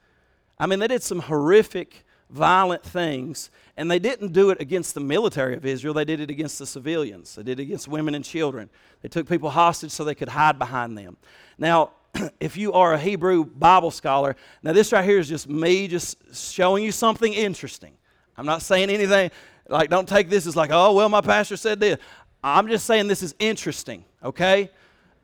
[0.59, 3.51] I mean, they did some horrific violent things.
[3.77, 6.67] And they didn't do it against the military of Israel, they did it against the
[6.67, 7.35] civilians.
[7.35, 8.69] They did it against women and children.
[9.03, 11.17] They took people hostage so they could hide behind them.
[11.59, 11.91] Now,
[12.41, 16.17] if you are a Hebrew Bible scholar, now this right here is just me just
[16.35, 17.93] showing you something interesting.
[18.37, 19.31] I'm not saying anything,
[19.69, 21.99] like, don't take this as like, oh, well, my pastor said this.
[22.43, 24.71] I'm just saying this is interesting, okay?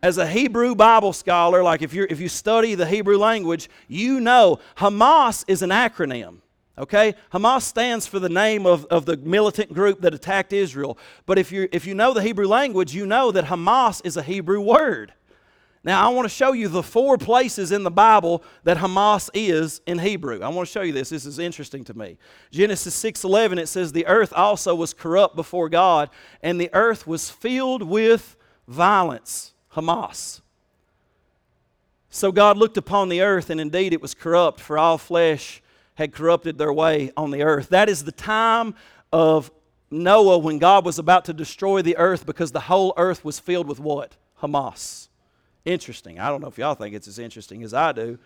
[0.05, 4.21] as a Hebrew Bible scholar, like if, you if you study the Hebrew language, you
[4.21, 6.41] know Hamas is an acronym.
[6.77, 7.15] Okay?
[7.33, 10.99] Hamas stands for the name of, of the militant group that attacked Israel.
[11.27, 14.23] But if you, if you know the Hebrew language, you know that Hamas is a
[14.23, 15.13] Hebrew word.
[15.85, 19.83] Now, I want to show you the four places in the Bible that Hamas is
[19.87, 20.41] in Hebrew.
[20.41, 21.11] I want to show you this.
[21.11, 22.17] This is interesting to me.
[22.51, 26.09] Genesis 6:11 it says the earth also was corrupt before God,
[26.43, 28.35] and the earth was filled with
[28.67, 29.53] violence.
[29.75, 30.41] Hamas.
[32.09, 35.61] So God looked upon the earth, and indeed it was corrupt, for all flesh
[35.95, 37.69] had corrupted their way on the earth.
[37.69, 38.75] That is the time
[39.13, 39.51] of
[39.91, 43.69] Noah when God was about to destroy the earth because the whole earth was filled
[43.69, 44.17] with what?
[44.43, 45.09] Hamas.
[45.65, 46.19] Interesting.
[46.19, 48.19] I don't know if y'all think it's as interesting as I do.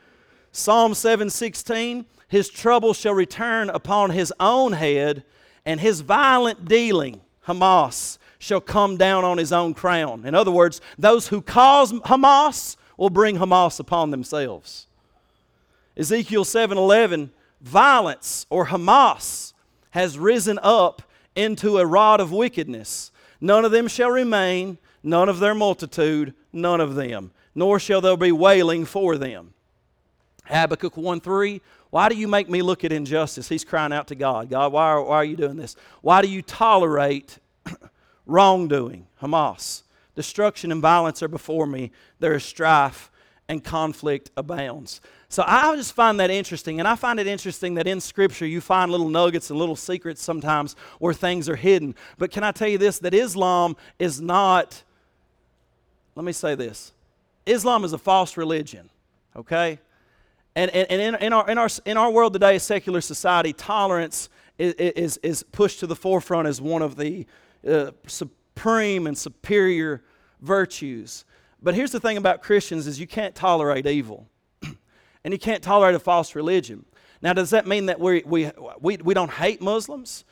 [0.50, 5.24] Psalm 7:16, his trouble shall return upon his own head,
[5.64, 10.24] and his violent dealing, Hamas, shall come down on his own crown.
[10.24, 14.86] In other words, those who cause Hamas will bring Hamas upon themselves.
[15.96, 19.52] Ezekiel 7:11 violence or Hamas
[19.90, 21.02] has risen up
[21.34, 23.10] into a rod of wickedness.
[23.40, 28.16] None of them shall remain, none of their multitude, none of them, nor shall there
[28.16, 29.54] be wailing for them.
[30.44, 33.48] Habakkuk 1 3, why do you make me look at injustice?
[33.48, 34.50] He's crying out to God.
[34.50, 35.76] God, why are, why are you doing this?
[36.02, 37.38] Why do you tolerate
[38.26, 39.06] wrongdoing?
[39.22, 39.82] Hamas.
[40.14, 41.92] Destruction and violence are before me.
[42.18, 43.10] There is strife
[43.48, 45.00] and conflict abounds.
[45.30, 46.78] So I just find that interesting.
[46.78, 50.22] And I find it interesting that in Scripture you find little nuggets and little secrets
[50.22, 51.94] sometimes where things are hidden.
[52.16, 54.82] But can I tell you this that Islam is not,
[56.14, 56.92] let me say this
[57.44, 58.88] Islam is a false religion,
[59.36, 59.78] okay?
[60.56, 63.52] And, and, and in, in, our, in, our, in our world today, a secular society,
[63.52, 67.26] tolerance is, is, is pushed to the forefront as one of the
[67.68, 70.02] uh, supreme and superior
[70.40, 71.26] virtues.
[71.62, 74.26] But here's the thing about Christians is you can't tolerate evil
[75.24, 76.84] and you can't tolerate a false religion.
[77.20, 78.50] Now, does that mean that we, we,
[78.80, 80.24] we, we don't hate Muslims?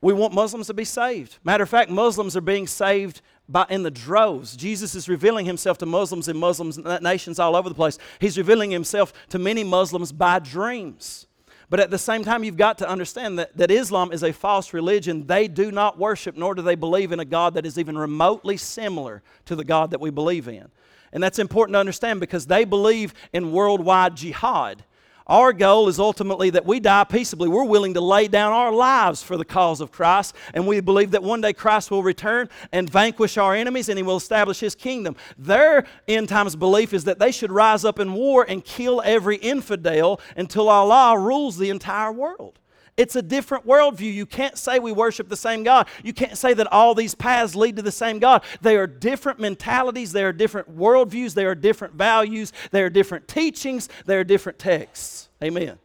[0.00, 1.38] We want Muslims to be saved.
[1.44, 4.56] Matter of fact, Muslims are being saved by, in the droves.
[4.56, 7.98] Jesus is revealing himself to Muslims in Muslims nations all over the place.
[8.18, 11.26] He's revealing himself to many Muslims by dreams.
[11.68, 14.72] But at the same time, you've got to understand that, that Islam is a false
[14.72, 15.26] religion.
[15.26, 18.56] They do not worship, nor do they believe in a God that is even remotely
[18.56, 20.68] similar to the God that we believe in.
[21.12, 24.84] And that's important to understand because they believe in worldwide jihad.
[25.30, 27.48] Our goal is ultimately that we die peaceably.
[27.48, 31.12] We're willing to lay down our lives for the cause of Christ, and we believe
[31.12, 34.74] that one day Christ will return and vanquish our enemies and he will establish his
[34.74, 35.14] kingdom.
[35.38, 39.36] Their end times belief is that they should rise up in war and kill every
[39.36, 42.58] infidel until Allah rules the entire world.
[42.96, 44.12] It's a different worldview.
[44.12, 45.88] You can't say we worship the same God.
[46.02, 48.42] You can't say that all these paths lead to the same God.
[48.60, 53.28] They are different mentalities, they are different worldviews, they are different values, they are different
[53.28, 55.28] teachings, they are different texts.
[55.42, 55.78] Amen.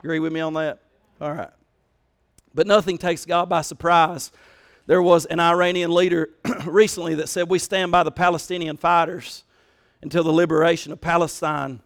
[0.00, 0.80] Agree with me on that?
[1.20, 1.50] All right.
[2.54, 4.32] But nothing takes God by surprise.
[4.86, 6.30] There was an Iranian leader
[6.64, 9.44] recently that said, We stand by the Palestinian fighters
[10.00, 11.80] until the liberation of Palestine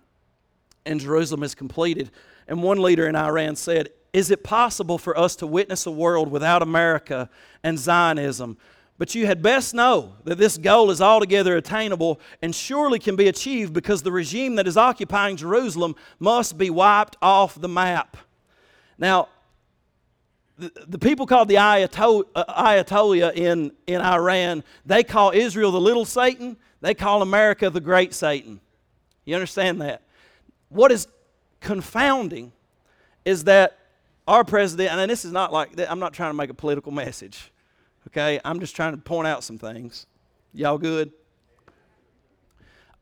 [0.85, 2.11] and Jerusalem is completed.
[2.47, 6.31] And one leader in Iran said, is it possible for us to witness a world
[6.31, 7.29] without America
[7.63, 8.57] and Zionism?
[8.99, 13.29] But you had best know that this goal is altogether attainable and surely can be
[13.29, 18.19] achieved because the regime that is occupying Jerusalem must be wiped off the map.
[18.99, 19.29] Now,
[20.59, 26.05] the, the people called the uh, Ayatollah in, in Iran, they call Israel the little
[26.05, 28.61] Satan, they call America the great Satan.
[29.25, 30.03] You understand that?
[30.69, 31.09] What is
[31.61, 32.53] confounding
[33.25, 33.79] is that
[34.31, 37.51] our president, and this is not like, I'm not trying to make a political message,
[38.07, 38.39] okay?
[38.45, 40.07] I'm just trying to point out some things.
[40.55, 41.11] Y'all good?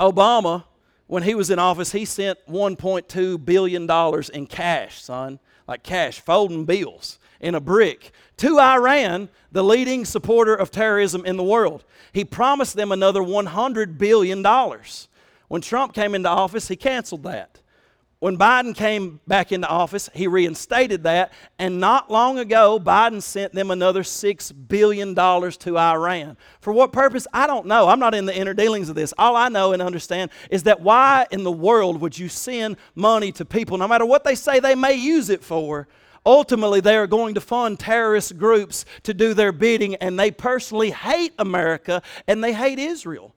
[0.01, 0.64] Obama,
[1.07, 3.91] when he was in office, he sent $1.2 billion
[4.33, 10.55] in cash, son, like cash, folding bills in a brick to Iran, the leading supporter
[10.55, 11.85] of terrorism in the world.
[12.12, 14.43] He promised them another $100 billion.
[15.49, 17.61] When Trump came into office, he canceled that.
[18.21, 23.55] When Biden came back into office, he reinstated that, and not long ago, Biden sent
[23.55, 26.37] them another $6 billion to Iran.
[26.61, 27.29] For what purpose?
[27.33, 27.89] I don't know.
[27.89, 29.15] I'm not in the inner dealings of this.
[29.19, 33.31] All I know and understand is that why in the world would you send money
[33.33, 35.87] to people, no matter what they say they may use it for?
[36.27, 40.91] Ultimately, they are going to fund terrorist groups to do their bidding, and they personally
[40.91, 43.33] hate America and they hate Israel.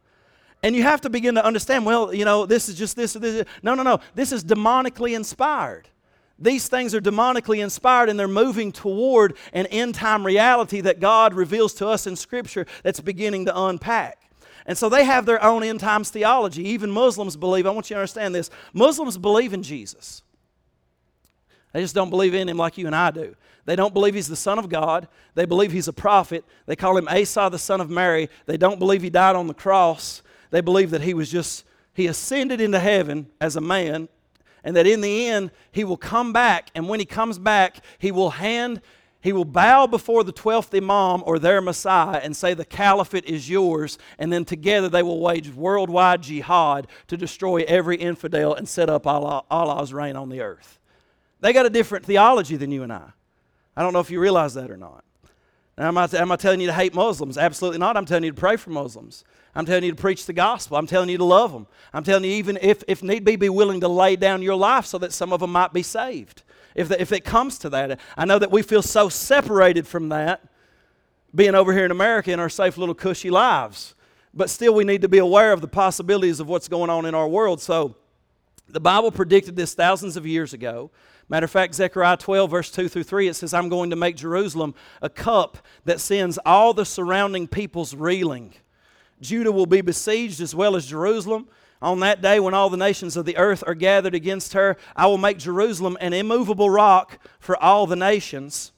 [0.64, 3.46] And you have to begin to understand, well, you know, this is just this, this.
[3.64, 4.00] No, no, no.
[4.14, 5.88] This is demonically inspired.
[6.38, 11.34] These things are demonically inspired and they're moving toward an end time reality that God
[11.34, 14.18] reveals to us in Scripture that's beginning to unpack.
[14.66, 16.68] And so they have their own end times theology.
[16.70, 20.24] Even Muslims believe, I want you to understand this Muslims believe in Jesus.
[21.74, 23.36] They just don't believe in him like you and I do.
[23.66, 25.08] They don't believe he's the Son of God.
[25.36, 26.44] They believe he's a prophet.
[26.66, 28.30] They call him Isa, the son of Mary.
[28.46, 30.24] They don't believe he died on the cross.
[30.52, 34.08] They believe that he was just, he ascended into heaven as a man,
[34.64, 36.70] and that in the end, he will come back.
[36.76, 38.82] And when he comes back, he will hand,
[39.22, 43.50] he will bow before the 12th Imam or their Messiah and say, The caliphate is
[43.50, 43.98] yours.
[44.20, 49.08] And then together they will wage worldwide jihad to destroy every infidel and set up
[49.08, 50.80] Allah, Allah's reign on the earth.
[51.40, 53.14] They got a different theology than you and I.
[53.76, 55.04] I don't know if you realize that or not.
[55.78, 57.38] Now, am I, am I telling you to hate Muslims?
[57.38, 57.98] Absolutely not.
[57.98, 59.24] I'm telling you to pray for Muslims.
[59.54, 60.78] I'm telling you to preach the gospel.
[60.78, 61.68] I'm telling you to love them.
[61.94, 64.86] I'm telling you, even if, if need be, be willing to lay down your life
[64.86, 66.44] so that some of them might be saved.
[66.74, 70.10] If, the, if it comes to that, I know that we feel so separated from
[70.10, 70.42] that,
[71.36, 73.94] being over here in America in our safe little cushy lives.
[74.34, 77.14] But still, we need to be aware of the possibilities of what's going on in
[77.14, 77.62] our world.
[77.62, 77.96] So,
[78.70, 80.92] the Bible predicted this thousands of years ago.
[81.28, 84.16] Matter of fact, Zechariah 12, verse 2 through 3, it says, I'm going to make
[84.16, 88.54] Jerusalem a cup that sends all the surrounding peoples reeling.
[89.22, 91.48] Judah will be besieged as well as Jerusalem.
[91.82, 95.08] On that day, when all the nations of the earth are gathered against her, I
[95.08, 98.72] will make Jerusalem an immovable rock for all the nations,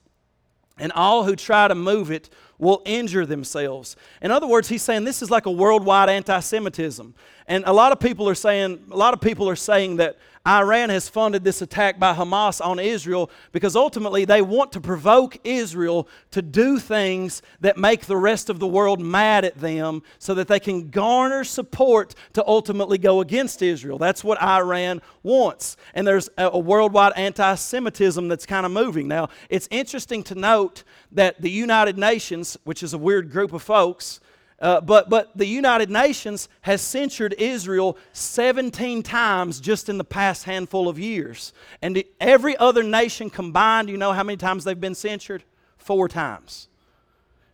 [0.77, 3.95] and all who try to move it will injure themselves.
[4.21, 7.13] In other words, he's saying this is like a worldwide anti Semitism.
[7.47, 10.89] And a lot of people are saying, a lot of people are saying that Iran
[10.89, 16.05] has funded this attack by Hamas on Israel because ultimately they want to provoke Israel
[16.31, 20.49] to do things that make the rest of the world mad at them so that
[20.49, 23.97] they can garner support to ultimately go against Israel.
[23.97, 25.77] That's what Iran wants.
[25.93, 29.07] And there's a, worldwide anti Semitism that's kind of moving.
[29.07, 33.61] Now, it's interesting to note that the United Nations, which is a weird group of
[33.61, 34.19] folks,
[34.63, 40.45] uh, but, but the United Nations has censured Israel 17 times just in the past
[40.45, 41.51] handful of years.
[41.81, 45.43] And every other nation combined, you know how many times they've been censured?
[45.75, 46.69] Four times.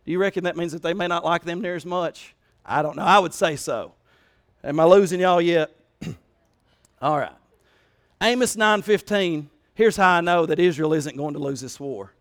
[0.06, 2.36] Do you reckon that means that they may not like them near as much?
[2.64, 3.02] I don't know.
[3.02, 3.92] I would say so.
[4.62, 5.74] Am I losing y'all yet?
[7.02, 7.32] All right.
[8.22, 12.12] Amos 9:15 Here's how I know that Israel isn't going to lose this war.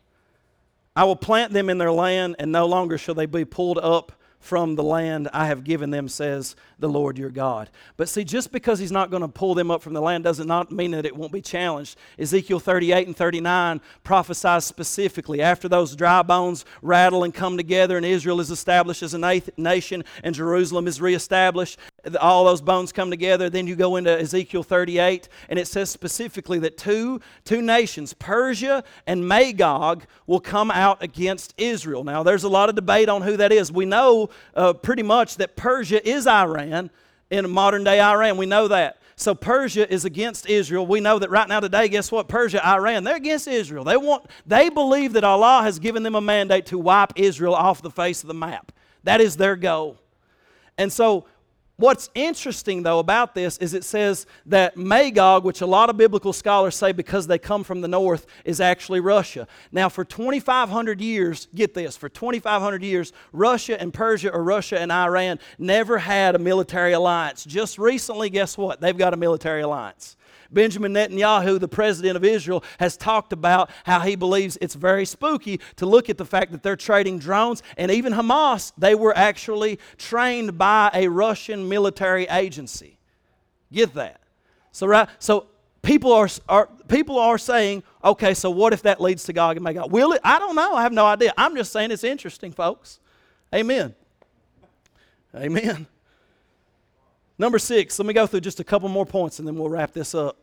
[0.95, 4.13] I will plant them in their land, and no longer shall they be pulled up
[4.39, 7.69] from the land I have given them, says the Lord your God.
[7.97, 10.39] But see, just because he's not going to pull them up from the land does
[10.39, 11.97] not mean that it won't be challenged.
[12.17, 18.05] Ezekiel 38 and 39 prophesies specifically after those dry bones rattle and come together, and
[18.05, 21.77] Israel is established as a nation, and Jerusalem is reestablished.
[22.19, 23.49] All those bones come together.
[23.49, 28.83] Then you go into Ezekiel 38, and it says specifically that two, two nations, Persia
[29.05, 32.03] and Magog, will come out against Israel.
[32.03, 33.71] Now, there's a lot of debate on who that is.
[33.71, 36.89] We know uh, pretty much that Persia is Iran
[37.29, 38.37] in modern day Iran.
[38.37, 38.97] We know that.
[39.15, 40.87] So Persia is against Israel.
[40.87, 42.29] We know that right now today, guess what?
[42.29, 43.83] Persia, Iran, they're against Israel.
[43.83, 47.81] They want they believe that Allah has given them a mandate to wipe Israel off
[47.81, 48.71] the face of the map.
[49.03, 49.97] That is their goal.
[50.77, 51.25] And so
[51.79, 56.33] What's interesting, though, about this is it says that Magog, which a lot of biblical
[56.33, 59.47] scholars say because they come from the north, is actually Russia.
[59.71, 64.91] Now, for 2,500 years, get this, for 2,500 years, Russia and Persia or Russia and
[64.91, 67.45] Iran never had a military alliance.
[67.45, 68.81] Just recently, guess what?
[68.81, 70.17] They've got a military alliance.
[70.51, 75.59] Benjamin Netanyahu, the president of Israel, has talked about how he believes it's very spooky
[75.75, 77.61] to look at the fact that they're trading drones.
[77.77, 82.97] And even Hamas, they were actually trained by a Russian military agency.
[83.71, 84.21] Get that?
[84.71, 85.47] So, right, so
[85.81, 89.63] people are, are people are saying, okay, so what if that leads to Gog and
[89.63, 89.91] Magog?
[89.91, 90.21] Will it?
[90.23, 90.73] I don't know.
[90.73, 91.33] I have no idea.
[91.37, 92.99] I'm just saying it's interesting, folks.
[93.53, 93.95] Amen.
[95.35, 95.87] Amen.
[97.39, 99.93] Number six, let me go through just a couple more points and then we'll wrap
[99.93, 100.37] this up.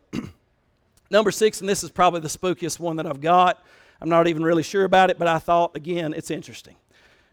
[1.11, 3.63] Number six, and this is probably the spookiest one that I've got.
[4.01, 6.75] I'm not even really sure about it, but I thought, again, it's interesting.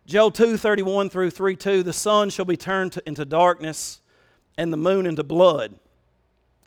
[0.06, 4.02] Joel 2 31 through 3 2 The sun shall be turned to, into darkness
[4.58, 5.74] and the moon into blood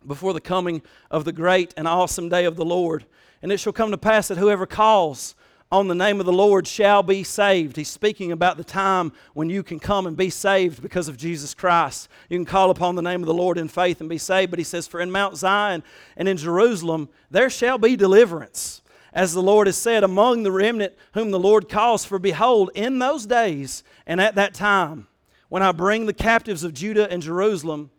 [0.07, 0.81] before the coming
[1.11, 3.05] of the great and awesome day of the Lord.
[3.43, 5.35] And it shall come to pass that whoever calls
[5.71, 7.77] on the name of the Lord shall be saved.
[7.77, 11.55] He's speaking about the time when you can come and be saved because of Jesus
[11.55, 12.09] Christ.
[12.29, 14.51] You can call upon the name of the Lord in faith and be saved.
[14.51, 15.83] But he says, For in Mount Zion
[16.17, 18.81] and in Jerusalem there shall be deliverance.
[19.13, 22.99] As the Lord has said, among the remnant whom the Lord calls, for behold, in
[22.99, 25.09] those days and at that time,
[25.49, 27.91] when I bring the captives of Judah and Jerusalem,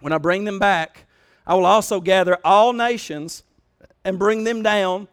[0.00, 1.06] when I bring them back,
[1.46, 3.44] I will also gather all nations
[4.04, 5.08] and bring them down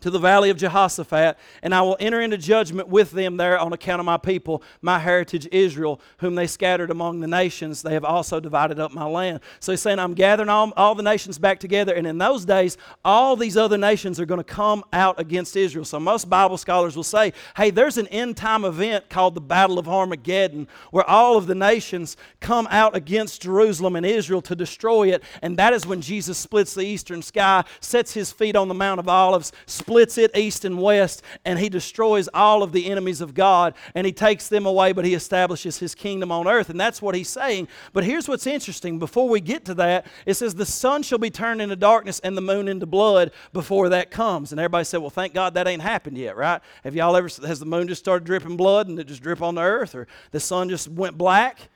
[0.00, 3.72] to the valley of Jehoshaphat, and I will enter into judgment with them there on
[3.72, 7.82] account of my people, my heritage Israel, whom they scattered among the nations.
[7.82, 9.40] They have also divided up my land.
[9.58, 12.76] So he's saying, I'm gathering all, all the nations back together, and in those days,
[13.04, 15.84] all these other nations are going to come out against Israel.
[15.84, 19.78] So most Bible scholars will say, hey, there's an end time event called the Battle
[19.78, 25.12] of Armageddon, where all of the nations come out against Jerusalem and Israel to destroy
[25.12, 28.74] it, and that is when Jesus splits the eastern sky, sets his feet on the
[28.74, 29.52] Mount of Olives,
[29.86, 34.04] splits it east and west, and he destroys all of the enemies of God, and
[34.04, 36.70] he takes them away, but he establishes his kingdom on earth.
[36.70, 37.68] And that's what he's saying.
[37.92, 38.98] But here's what's interesting.
[38.98, 42.36] Before we get to that, it says, The sun shall be turned into darkness and
[42.36, 44.50] the moon into blood before that comes.
[44.50, 46.60] And everybody said, Well, thank God that ain't happened yet, right?
[46.82, 49.54] Have y'all ever, has the moon just started dripping blood and it just drip on
[49.54, 51.68] the earth, or the sun just went black?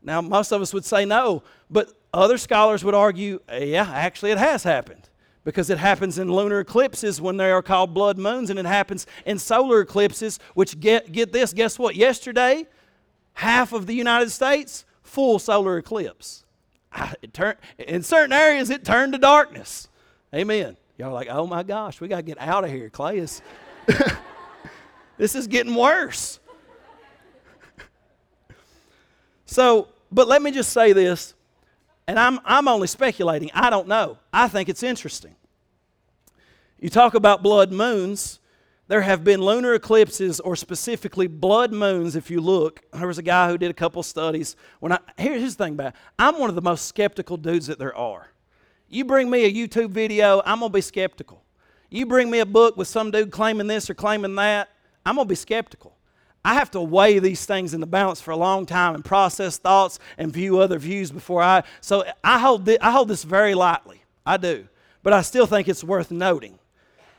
[0.00, 4.38] Now, most of us would say no, but other scholars would argue, yeah, actually it
[4.38, 5.07] has happened
[5.48, 9.06] because it happens in lunar eclipses when they are called blood moons, and it happens
[9.24, 11.96] in solar eclipses, which get, get this, guess what?
[11.96, 12.66] Yesterday,
[13.32, 16.44] half of the United States, full solar eclipse.
[17.22, 19.88] It turned, in certain areas, it turned to darkness.
[20.34, 20.76] Amen.
[20.98, 23.16] Y'all are like, oh my gosh, we got to get out of here, Clay.
[23.16, 23.40] Is
[25.16, 26.40] this is getting worse.
[29.46, 31.32] so, but let me just say this,
[32.06, 33.50] and I'm, I'm only speculating.
[33.54, 34.18] I don't know.
[34.30, 35.36] I think it's interesting.
[36.80, 38.38] You talk about blood moons.
[38.86, 42.16] There have been lunar eclipses, or specifically blood moons.
[42.16, 44.56] If you look, there was a guy who did a couple studies.
[44.80, 45.94] When I here's the thing about it.
[46.18, 48.28] I'm one of the most skeptical dudes that there are.
[48.88, 51.44] You bring me a YouTube video, I'm gonna be skeptical.
[51.90, 54.70] You bring me a book with some dude claiming this or claiming that,
[55.04, 55.96] I'm gonna be skeptical.
[56.44, 59.58] I have to weigh these things in the balance for a long time and process
[59.58, 61.64] thoughts and view other views before I.
[61.80, 64.04] So I hold this, I hold this very lightly.
[64.24, 64.68] I do,
[65.02, 66.58] but I still think it's worth noting.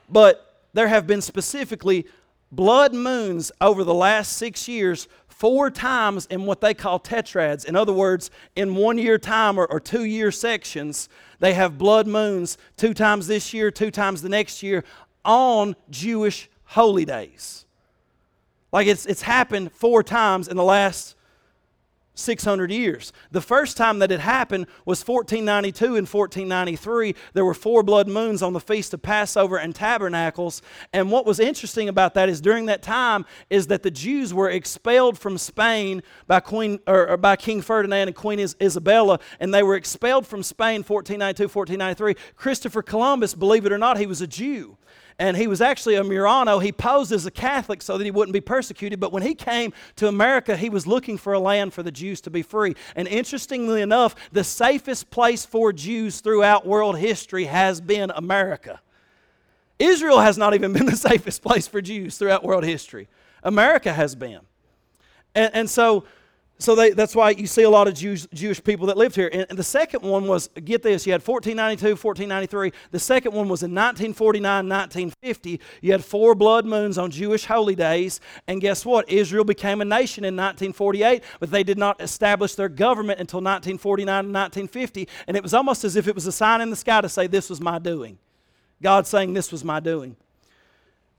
[0.09, 2.05] But there have been specifically
[2.51, 7.63] blood moons over the last six years four times in what they call tetrads.
[7.63, 11.07] In other words, in one year time or, or, two year sections,
[11.39, 14.83] they have blood moons two times this year, two times the next year
[15.23, 17.65] on Jewish holy days.
[18.71, 21.15] Like it's, it's happened four times in the last
[22.19, 23.13] 600 years.
[23.31, 27.15] The first time that it happened was 1492 and 1493.
[27.33, 30.61] There were four blood moons on the feast of Passover and Tabernacles.
[30.93, 34.49] And what was interesting about that is during that time is that the Jews were
[34.49, 39.63] expelled from Spain by Queen or, or by King Ferdinand and Queen Isabella, and they
[39.63, 42.15] were expelled from Spain 1492 1493.
[42.35, 44.78] Christopher Columbus, believe it or not, he was a Jew
[45.19, 46.63] and he was actually a Marrano.
[46.63, 49.01] He posed as a Catholic so that he wouldn't be persecuted.
[49.01, 52.21] But when he came to America, he was looking for a land for the Jews
[52.21, 52.75] to be free.
[52.95, 58.79] And interestingly enough, the safest place for Jews throughout world history has been America.
[59.77, 63.09] Israel has not even been the safest place for Jews throughout world history.
[63.43, 64.39] America has been.
[65.35, 66.05] And, and so
[66.61, 69.29] so they, that's why you see a lot of Jews, Jewish people that lived here.
[69.31, 72.73] And, the second one was, get this, you had 1492, 1493.
[72.91, 75.61] The second one was in 1949, 1950.
[75.81, 78.19] You had four blood moons on Jewish holy days.
[78.47, 79.09] And guess what?
[79.09, 84.25] Israel became a nation in 1948, but they did not establish their government until 1949
[84.25, 85.07] and 1950.
[85.27, 87.27] And it was almost as if it was a sign in the sky to say,
[87.27, 88.17] this was my doing.
[88.81, 90.17] God saying, this was my doing.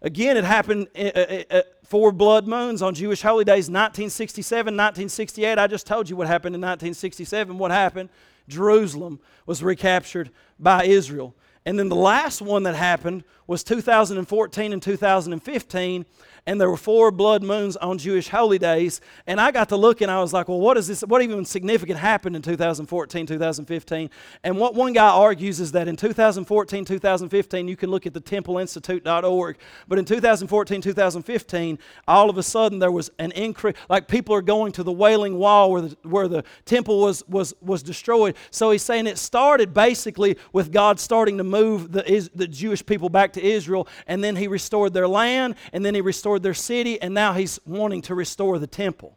[0.03, 5.59] Again, it happened uh, uh, uh, four blood moons on Jewish holy days, 1967, 1968.
[5.59, 7.59] I just told you what happened in 1967.
[7.59, 8.09] What happened?
[8.49, 11.35] Jerusalem was recaptured by Israel.
[11.67, 16.07] And then the last one that happened was 2014 and 2015
[16.47, 19.01] and there were four blood moons on Jewish holy days.
[19.27, 21.03] And I got to look and I was like, well, what is this?
[21.03, 24.11] What even significant happened in 2014, 2015?
[24.45, 28.21] And what one guy argues is that in 2014, 2015, you can look at the
[28.21, 31.79] templeinstitute.org, but in 2014, 2015,
[32.09, 35.37] all of a sudden there was an increase, like people are going to the Wailing
[35.37, 38.37] Wall where the, where the temple was, was, was destroyed.
[38.51, 43.09] So he's saying it started basically with God starting to move the, the Jewish people
[43.09, 46.55] back to Israel, and then he restored their land, and then he restored restored their
[46.55, 49.17] city, and now he's wanting to restore the temple.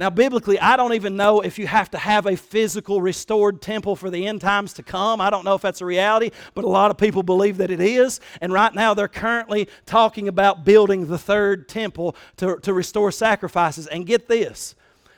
[0.00, 3.94] Now, biblically, I don't even know if you have to have a physical restored temple
[3.94, 5.20] for the end times to come.
[5.20, 7.80] I don't know if that's a reality, but a lot of people believe that it
[7.80, 8.20] is.
[8.40, 13.86] And right now, they're currently talking about building the third temple to, to restore sacrifices.
[13.86, 14.74] And get this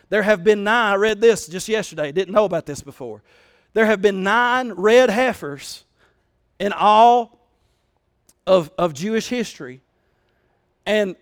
[0.08, 3.22] there have been nine, I read this just yesterday, didn't know about this before.
[3.74, 5.84] There have been nine red heifers
[6.58, 7.35] in all
[8.46, 9.80] of, of Jewish history
[10.86, 11.16] and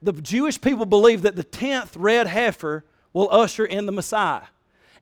[0.00, 4.42] the Jewish people believe that the 10th red heifer will usher in the Messiah.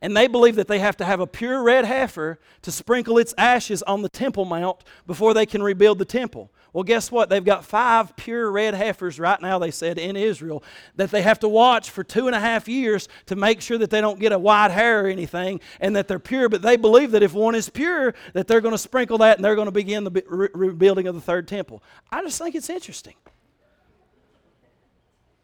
[0.02, 3.34] And they believe that they have to have a pure red heifer to sprinkle its
[3.38, 6.50] ashes on the Temple Mount before they can rebuild the temple.
[6.72, 7.28] Well, guess what?
[7.28, 10.62] They've got five pure red heifers right now, they said, in Israel
[10.96, 13.90] that they have to watch for two and a half years to make sure that
[13.90, 16.48] they don't get a white hair or anything and that they're pure.
[16.48, 19.44] But they believe that if one is pure, that they're going to sprinkle that and
[19.44, 21.82] they're going to begin the re- rebuilding of the third temple.
[22.10, 23.14] I just think it's interesting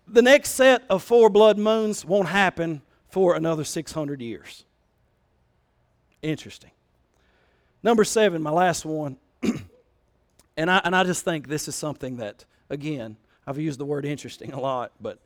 [0.08, 4.64] the next set of four blood moons won't happen for another 600 years.
[6.22, 6.70] Interesting.
[7.82, 9.16] Number seven, my last one.
[10.56, 14.04] and, I, and I just think this is something that, again, I've used the word
[14.04, 15.18] interesting a lot, but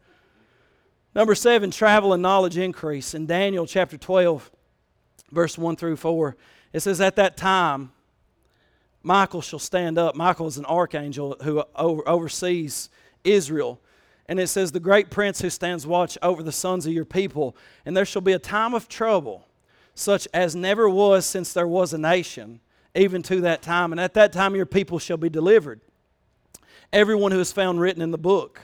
[1.14, 3.14] number seven, travel and knowledge increase.
[3.14, 4.51] In Daniel chapter 12,
[5.31, 6.37] verse 1 through 4,
[6.72, 7.93] it says, At that time,
[9.03, 10.14] Michael shall stand up.
[10.14, 12.91] Michael is an archangel who oversees
[13.24, 13.81] Israel
[14.31, 17.57] and it says, The great prince who stands watch over the sons of your people,
[17.85, 19.49] and there shall be a time of trouble,
[19.97, 22.61] such as never was since there was a nation,
[22.95, 23.93] even to that time.
[23.93, 25.80] And at that time your people shall be delivered.
[26.93, 28.61] Everyone who is found written in the book,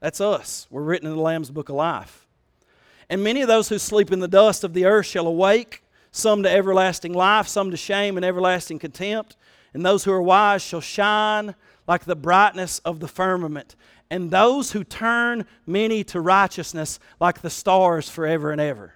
[0.00, 0.66] that's us.
[0.70, 2.26] We're written in the Lamb's book of life.
[3.08, 6.42] And many of those who sleep in the dust of the earth shall awake, some
[6.42, 9.36] to everlasting life, some to shame and everlasting contempt.
[9.72, 11.54] And those who are wise shall shine
[11.86, 13.76] like the brightness of the firmament
[14.10, 18.94] and those who turn many to righteousness like the stars forever and ever.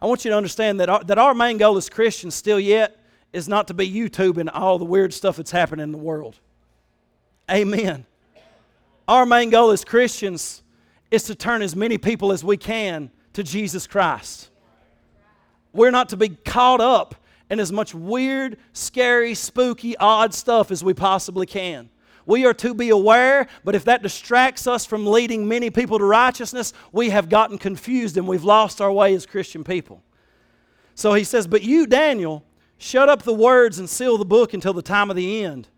[0.00, 2.96] I want you to understand that our, that our main goal as Christians still yet
[3.32, 6.38] is not to be YouTubing all the weird stuff that's happening in the world.
[7.50, 8.06] Amen.
[9.06, 10.62] Our main goal as Christians
[11.10, 14.50] is to turn as many people as we can to Jesus Christ.
[15.72, 17.14] We're not to be caught up
[17.50, 21.88] in as much weird, scary, spooky, odd stuff as we possibly can.
[22.26, 26.04] We are to be aware, but if that distracts us from leading many people to
[26.04, 30.02] righteousness, we have gotten confused and we've lost our way as Christian people.
[30.94, 32.44] So he says, But you, Daniel,
[32.78, 35.68] shut up the words and seal the book until the time of the end.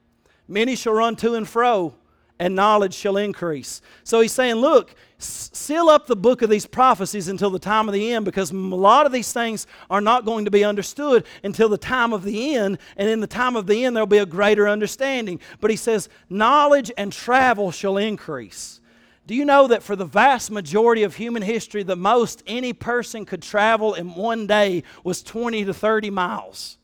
[0.47, 1.95] Many shall run to and fro,
[2.39, 3.83] and knowledge shall increase.
[4.03, 7.93] So he's saying, Look, seal up the book of these prophecies until the time of
[7.93, 11.69] the end because a lot of these things are not going to be understood until
[11.69, 12.79] the time of the end.
[12.97, 15.41] And in the time of the end, there'll be a greater understanding.
[15.61, 18.81] But he says, Knowledge and travel shall increase.
[19.27, 23.25] Do you know that for the vast majority of human history, the most any person
[23.25, 26.79] could travel in one day was 20 to 30 miles?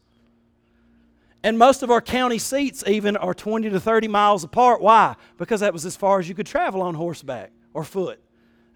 [1.46, 4.80] And most of our county seats, even, are 20 to 30 miles apart.
[4.80, 5.14] Why?
[5.38, 8.18] Because that was as far as you could travel on horseback or foot,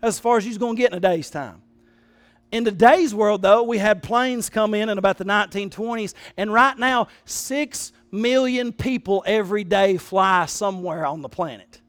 [0.02, 1.62] as far as you was going to get in a day's time.
[2.52, 6.78] In today's world, though, we had planes come in in about the 1920s, and right
[6.78, 11.80] now, 6 million people every day fly somewhere on the planet.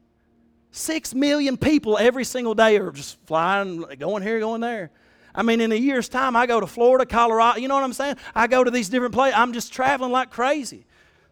[0.74, 4.90] Six million people every single day are just flying, going here, going there.
[5.34, 7.92] I mean, in a year's time, I go to Florida, Colorado, you know what I'm
[7.92, 8.16] saying?
[8.34, 9.38] I go to these different places.
[9.38, 10.84] I'm just traveling like crazy.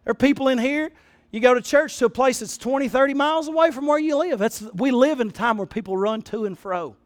[0.04, 0.90] There are people in here,
[1.30, 4.16] you go to church to a place that's 20, 30 miles away from where you
[4.16, 4.38] live.
[4.38, 6.96] That's, we live in a time where people run to and fro.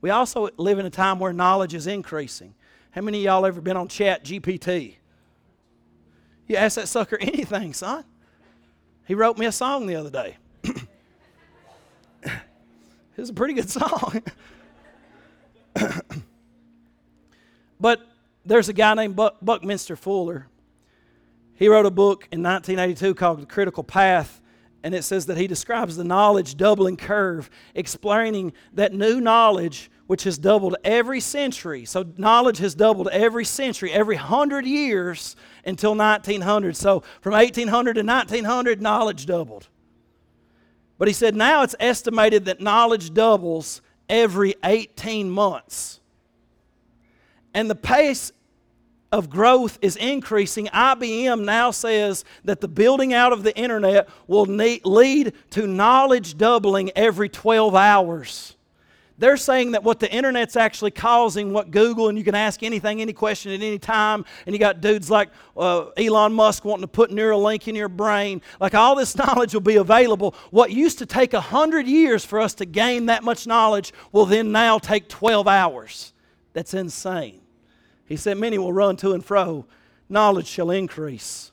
[0.00, 2.54] We also live in a time where knowledge is increasing.
[2.90, 4.96] How many of y'all ever been on Chat GPT?
[6.46, 8.04] You ask that sucker anything, son.
[9.06, 10.36] He wrote me a song the other day.
[13.16, 14.22] It's a pretty good song.
[17.80, 18.06] But
[18.44, 20.46] there's a guy named Buck, Buckminster Fuller.
[21.54, 24.40] He wrote a book in 1982 called The Critical Path,
[24.82, 30.24] and it says that he describes the knowledge doubling curve, explaining that new knowledge, which
[30.24, 36.76] has doubled every century, so knowledge has doubled every century, every hundred years until 1900.
[36.76, 39.68] So from 1800 to 1900, knowledge doubled.
[40.98, 46.00] But he said now it's estimated that knowledge doubles every 18 months.
[47.54, 48.32] And the pace
[49.12, 50.66] of growth is increasing.
[50.66, 56.90] IBM now says that the building out of the internet will lead to knowledge doubling
[56.94, 58.56] every 12 hours.
[59.18, 63.02] They're saying that what the internet's actually causing, what Google, and you can ask anything,
[63.02, 65.28] any question at any time, and you got dudes like
[65.58, 68.40] uh, Elon Musk wanting to put Neuralink in your brain.
[68.60, 70.34] Like all this knowledge will be available.
[70.50, 74.52] What used to take 100 years for us to gain that much knowledge will then
[74.52, 76.14] now take 12 hours.
[76.54, 77.39] That's insane.
[78.10, 79.64] He said, Many will run to and fro,
[80.10, 81.52] knowledge shall increase.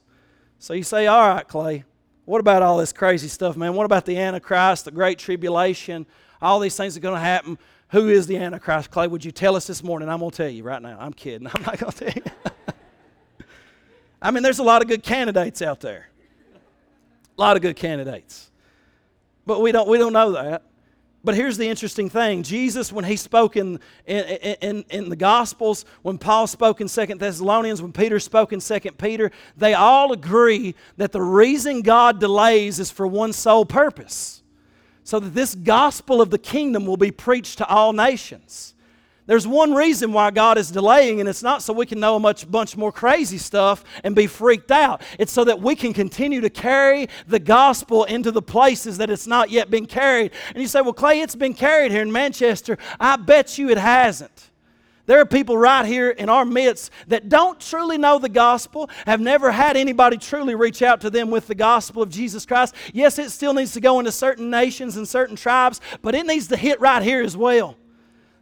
[0.59, 1.85] So you say, All right, Clay,
[2.25, 3.75] what about all this crazy stuff, man?
[3.75, 6.05] What about the Antichrist, the Great Tribulation?
[6.41, 7.57] all these things are going to happen.
[7.89, 8.91] Who is the Antichrist?
[8.91, 10.09] Clay, would you tell us this morning?
[10.09, 10.97] I'm going to tell you right now.
[10.99, 11.47] I'm kidding.
[11.53, 12.31] I'm not going to tell you.
[14.21, 16.09] I mean, there's a lot of good candidates out there.
[17.37, 18.49] A lot of good candidates.
[19.45, 20.63] But we don't, we don't know that.
[21.27, 24.23] But here's the interesting thing Jesus, when he spoke in, in,
[24.61, 28.97] in, in, the Gospels, when Paul spoke in Second Thessalonians, when Peter spoke in Second
[28.97, 34.41] Peter, they all agree that the reason God delays is for one sole purpose
[35.03, 38.73] so that this gospel of the kingdom will be preached to all nations.
[39.27, 42.19] There's one reason why God is delaying, and it's not so we can know a
[42.19, 45.01] much bunch more crazy stuff and be freaked out.
[45.19, 49.27] It's so that we can continue to carry the gospel into the places that it's
[49.27, 50.31] not yet been carried.
[50.53, 52.77] And you say, Well, Clay, it's been carried here in Manchester.
[53.01, 54.49] I bet you it hasn't.
[55.07, 59.21] There are people right here in our midst that don't truly know the gospel, have
[59.21, 62.75] never had anybody truly reach out to them with the gospel of Jesus Christ.
[62.93, 66.47] Yes, it still needs to go into certain nations and certain tribes, but it needs
[66.47, 67.77] to hit right here as well.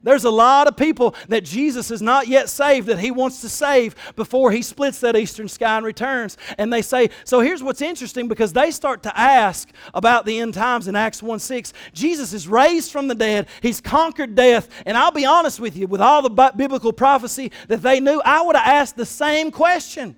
[0.06, 3.50] There's a lot of people that Jesus has not yet saved that he wants to
[3.50, 6.38] save before he splits that eastern sky and returns.
[6.60, 10.54] And they say, so here's what's interesting because they start to ask about the end
[10.54, 11.74] times in Acts 1 6.
[11.92, 14.70] Jesus is raised from the dead, he's conquered death.
[14.86, 18.44] And I'll be honest with you, with all the biblical prophecy that they knew, I
[18.44, 20.16] would have asked the same question.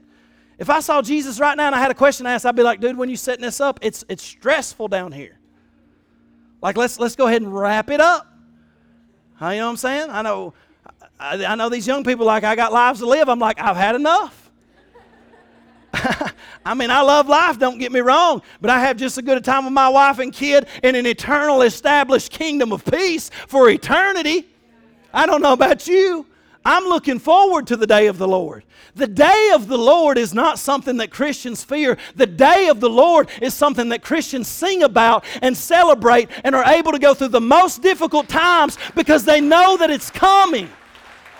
[0.58, 2.64] If I saw Jesus right now and I had a question to ask, I'd be
[2.64, 5.40] like, dude, when you setting this up, it's, it's stressful down here.
[6.62, 8.37] Like, let's, let's go ahead and wrap it up.
[9.40, 10.10] You know what I'm saying?
[10.10, 10.54] I know,
[11.20, 13.30] I, I know these young people like, I got lives to live.
[13.30, 14.50] I'm like, I've had enough.
[16.66, 19.38] I mean, I love life, don't get me wrong, but I have just as good
[19.38, 23.70] a time with my wife and kid in an eternal established kingdom of peace for
[23.70, 24.48] eternity.
[25.14, 26.26] I don't know about you.
[26.68, 28.66] I'm looking forward to the day of the Lord.
[28.94, 31.98] The day of the Lord is not something that Christians fear.
[32.18, 36.66] The day of the Lord is something that Christians sing about and celebrate and are
[36.66, 40.70] able to go through the most difficult times because they know that it's coming.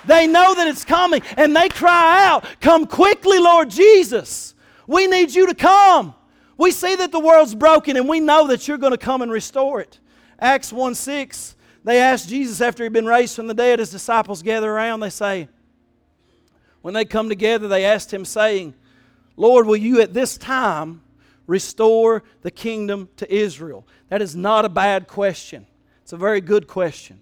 [0.06, 4.56] They know that it's coming and they cry out, Come quickly, Lord Jesus.
[4.88, 6.16] We need you to come.
[6.58, 9.30] We see that the world's broken and we know that you're going to come and
[9.30, 10.00] restore it.
[10.40, 11.57] Acts 1 6
[11.88, 15.10] they asked Jesus after he'd been raised from the dead, his disciples gather around, they
[15.10, 15.48] say,
[16.82, 18.74] when they come together, they asked him, saying,
[19.38, 21.02] Lord, will you at this time
[21.46, 23.88] restore the kingdom to Israel?
[24.10, 25.66] That is not a bad question.
[26.02, 27.22] It's a very good question.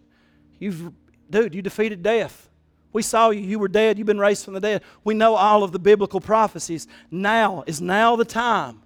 [0.57, 0.91] You've,
[1.29, 2.49] dude, you defeated death.
[2.91, 3.41] We saw you.
[3.41, 3.99] You were dead.
[3.99, 4.81] You've been raised from the dead.
[5.03, 6.87] We know all of the biblical prophecies.
[7.11, 8.81] Now is now the time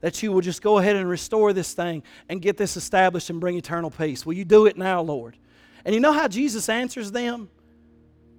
[0.00, 3.40] that you will just go ahead and restore this thing and get this established and
[3.40, 4.24] bring eternal peace.
[4.24, 5.36] Will you do it now, Lord?
[5.84, 7.50] And you know how Jesus answers them?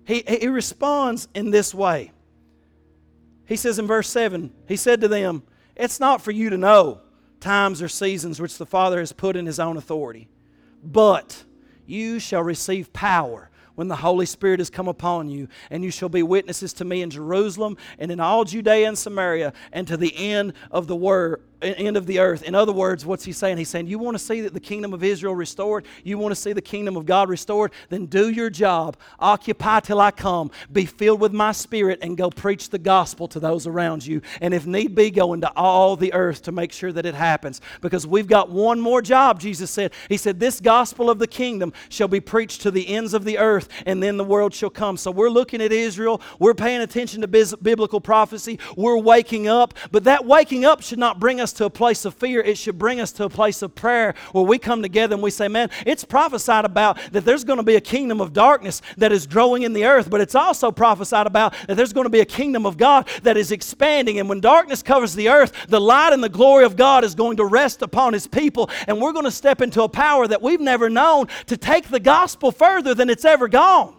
[0.06, 2.12] He, he responds in this way.
[3.46, 5.44] He says in verse 7, He said to them,
[5.76, 7.02] It's not for you to know
[7.40, 10.30] times or seasons which the Father has put in His own authority,
[10.84, 11.44] but
[11.86, 16.10] you shall receive power when the Holy Spirit has come upon you, and you shall
[16.10, 20.16] be witnesses to me in Jerusalem and in all Judea and Samaria and to the
[20.16, 22.44] end of the world end of the earth.
[22.44, 23.58] In other words, what's he saying?
[23.58, 25.86] He's saying, You want to see that the kingdom of Israel restored?
[26.04, 27.72] You want to see the kingdom of God restored?
[27.90, 28.98] Then do your job.
[29.20, 30.52] Occupy till I come.
[30.72, 34.22] Be filled with my spirit and go preach the gospel to those around you.
[34.42, 37.62] And if need be, go into all the earth to make sure that it happens.
[37.82, 39.94] Because we've got one more job, Jesus said.
[40.10, 43.38] He said, This gospel of the kingdom shall be preached to the ends of the
[43.38, 44.98] earth, and then the world shall come.
[44.98, 46.22] So we're looking at Israel.
[46.40, 48.60] We're paying attention to biblical prophecy.
[48.76, 49.74] We're waking up.
[49.92, 52.58] But that waking up should not bring us us to a place of fear, it
[52.58, 55.48] should bring us to a place of prayer where we come together and we say,
[55.48, 59.28] Man, it's prophesied about that there's going to be a kingdom of darkness that is
[59.28, 62.26] growing in the earth, but it's also prophesied about that there's going to be a
[62.26, 64.20] kingdom of God that is expanding.
[64.20, 67.38] And when darkness covers the earth, the light and the glory of God is going
[67.38, 70.62] to rest upon His people, and we're going to step into a power that we've
[70.62, 73.96] never known to take the gospel further than it's ever gone.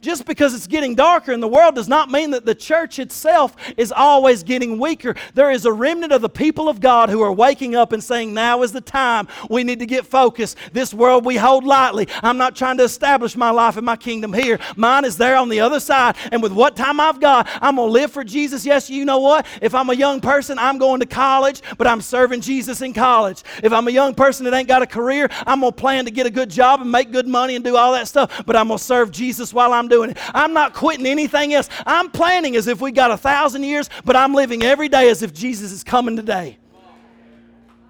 [0.00, 3.56] Just because it's getting darker in the world does not mean that the church itself
[3.76, 5.16] is always getting weaker.
[5.34, 8.32] There is a remnant of the people of God who are waking up and saying,
[8.32, 9.26] Now is the time.
[9.50, 10.56] We need to get focused.
[10.72, 12.08] This world we hold lightly.
[12.22, 14.58] I'm not trying to establish my life and my kingdom here.
[14.76, 16.16] Mine is there on the other side.
[16.30, 18.64] And with what time I've got, I'm going to live for Jesus.
[18.64, 19.46] Yes, you know what?
[19.60, 23.42] If I'm a young person, I'm going to college, but I'm serving Jesus in college.
[23.62, 26.10] If I'm a young person that ain't got a career, I'm going to plan to
[26.12, 28.68] get a good job and make good money and do all that stuff, but I'm
[28.68, 30.18] going to serve Jesus while I'm doing it.
[30.34, 31.68] I'm not quitting anything else.
[31.86, 35.22] I'm planning as if we got a thousand years, but I'm living every day as
[35.22, 36.58] if Jesus is coming today.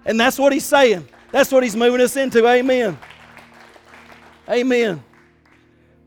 [0.05, 1.07] And that's what he's saying.
[1.31, 2.47] That's what he's moving us into.
[2.47, 2.97] Amen.
[4.49, 5.03] Amen.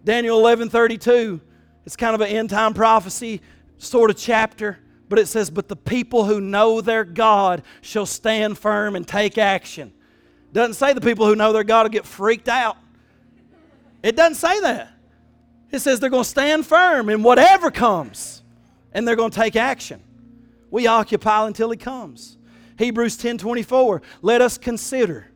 [0.05, 1.40] Daniel 11 32.
[1.86, 3.40] It's kind of an end time prophecy
[3.78, 4.78] sort of chapter,
[5.09, 9.38] but it says, But the people who know their God shall stand firm and take
[9.38, 9.93] action.
[10.53, 12.76] Doesn't say the people who know their God will get freaked out.
[14.03, 14.93] It doesn't say that.
[15.73, 18.43] It says they're going to stand firm in whatever comes,
[18.93, 20.03] and they're going to take action.
[20.70, 22.37] We occupy until He comes.
[22.79, 24.03] Hebrews 10 24.
[24.20, 25.27] Let us consider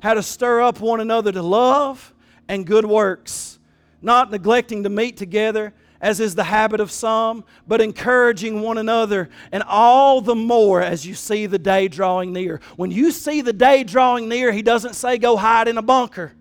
[0.00, 2.14] how to stir up one another to love
[2.46, 3.58] and good works,
[4.02, 9.28] not neglecting to meet together as is the habit of some, but encouraging one another,
[9.50, 12.60] and all the more as you see the day drawing near.
[12.76, 16.32] When you see the day drawing near, he doesn't say go hide in a bunker.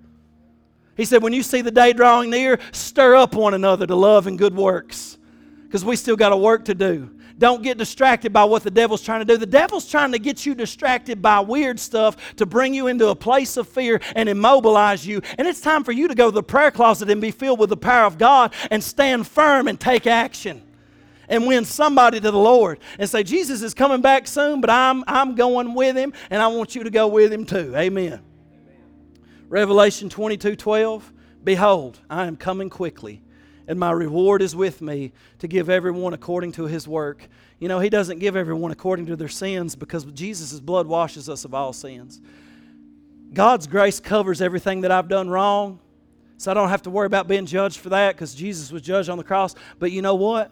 [0.95, 4.27] He said, when you see the day drawing near, stir up one another to love
[4.27, 5.17] and good works.
[5.63, 7.11] Because we still got a work to do.
[7.37, 9.37] Don't get distracted by what the devil's trying to do.
[9.37, 13.15] The devil's trying to get you distracted by weird stuff to bring you into a
[13.15, 15.21] place of fear and immobilize you.
[15.37, 17.69] And it's time for you to go to the prayer closet and be filled with
[17.69, 20.63] the power of God and stand firm and take action
[21.27, 25.03] and win somebody to the Lord and say, Jesus is coming back soon, but I'm,
[25.07, 27.73] I'm going with him, and I want you to go with him too.
[27.75, 28.21] Amen.
[29.55, 33.21] Revelation 22 12, Behold, I am coming quickly,
[33.69, 37.29] and my reward is with me to give everyone according to his work.
[37.57, 41.45] You know, he doesn't give everyone according to their sins because Jesus' blood washes us
[41.45, 42.19] of all sins.
[43.33, 45.79] God's grace covers everything that I've done wrong,
[46.35, 49.07] so I don't have to worry about being judged for that because Jesus was judged
[49.07, 49.55] on the cross.
[49.79, 50.51] But you know what?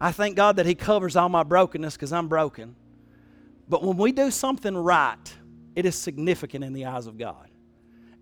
[0.00, 2.76] I thank God that He covers all my brokenness because I'm broken.
[3.68, 5.34] But when we do something right,
[5.74, 7.50] it is significant in the eyes of God.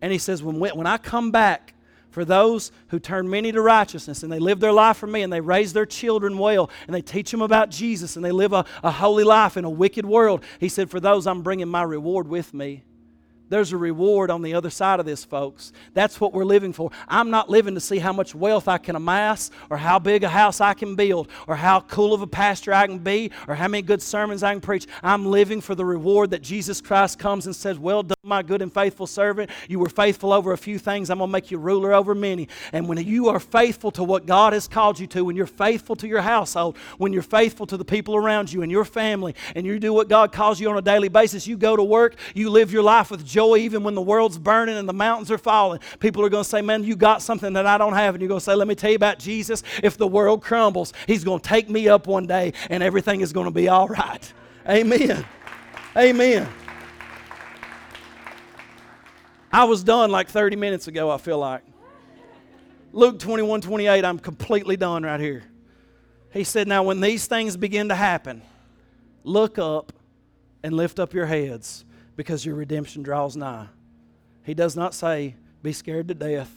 [0.01, 1.75] And he says, when, when I come back,
[2.11, 5.33] for those who turn many to righteousness and they live their life for me and
[5.33, 8.65] they raise their children well and they teach them about Jesus and they live a,
[8.83, 12.27] a holy life in a wicked world, he said, For those I'm bringing my reward
[12.27, 12.83] with me.
[13.49, 15.73] There's a reward on the other side of this, folks.
[15.95, 16.91] That's what we're living for.
[17.09, 20.29] I'm not living to see how much wealth I can amass, or how big a
[20.29, 23.69] house I can build, or how cool of a pastor I can be, or how
[23.69, 24.87] many good sermons I can preach.
[25.03, 28.61] I'm living for the reward that Jesus Christ comes and says, Well done, my good
[28.61, 29.51] and faithful servant.
[29.69, 31.09] You were faithful over a few things.
[31.09, 32.49] I'm going to make you ruler over many.
[32.73, 35.97] And when you are faithful to what God has called you to, when you're faithful
[35.97, 39.65] to your household, when you're faithful to the people around you and your family, and
[39.65, 42.51] you do what God calls you on a daily basis, you go to work, you
[42.51, 45.81] live your life with joy even when the world's burning and the mountains are falling.
[46.01, 48.15] People are going to say, Man, you got something that I don't have.
[48.15, 49.63] And you're going to say, Let me tell you about Jesus.
[49.83, 53.33] If the world crumbles, He's going to take me up one day and everything is
[53.33, 54.33] going to be all right.
[54.69, 55.25] Amen.
[55.97, 56.49] Amen.
[59.51, 61.63] I was done like 30 minutes ago, I feel like.
[62.93, 65.45] Luke 21 28, I'm completely done right here.
[66.33, 68.43] He said, Now, when these things begin to happen,
[69.25, 69.93] look up
[70.63, 71.85] and lift up your heads
[72.19, 73.69] because your redemption draws nigh.
[74.43, 76.51] He does not say, be scared to death,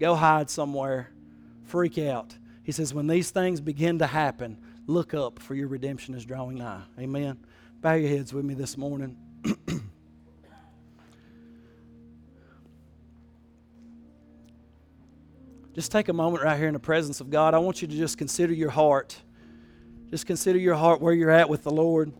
[0.00, 1.12] go hide somewhere,
[1.62, 2.36] freak out.
[2.64, 4.58] He says, when these things begin to happen,
[4.88, 6.82] look up, for your redemption is drawing nigh.
[6.98, 7.38] Amen.
[7.80, 9.16] Bow your heads with me this morning.
[15.76, 17.54] just take a moment right here in the presence of God.
[17.54, 19.16] I want you to just consider your heart.
[20.10, 22.12] Just consider your heart where you're at with the Lord.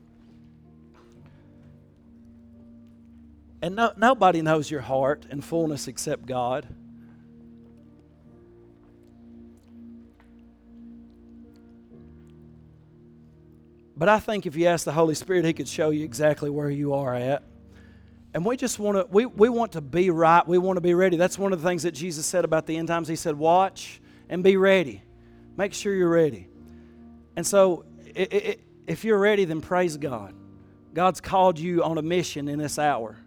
[3.64, 6.68] And no, nobody knows your heart in fullness except God.
[13.96, 16.68] But I think if you ask the Holy Spirit, He could show you exactly where
[16.68, 17.42] you are at.
[18.34, 20.46] And we just want to we, we want to be right.
[20.46, 21.16] We want to be ready.
[21.16, 23.08] That's one of the things that Jesus said about the end times.
[23.08, 25.02] He said, "Watch and be ready.
[25.56, 26.50] Make sure you're ready."
[27.34, 30.34] And so, if you're ready, then praise God.
[30.92, 33.23] God's called you on a mission in this hour.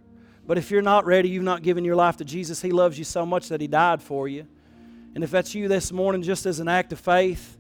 [0.48, 3.04] But if you're not ready, you've not given your life to Jesus, He loves you
[3.04, 4.48] so much that He died for you.
[5.14, 7.58] And if that's you this morning, just as an act of faith,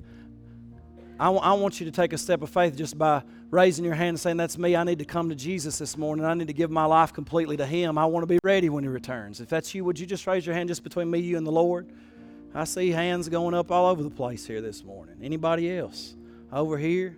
[1.20, 3.96] I, w- I want you to take a step of faith just by raising your
[3.96, 4.76] hand and saying, That's me.
[4.76, 6.24] I need to come to Jesus this morning.
[6.24, 7.98] I need to give my life completely to Him.
[7.98, 9.42] I want to be ready when He returns.
[9.42, 11.52] If that's you, would you just raise your hand just between me, you, and the
[11.52, 11.92] Lord?
[12.54, 15.18] I see hands going up all over the place here this morning.
[15.22, 16.16] Anybody else?
[16.52, 17.18] Over here?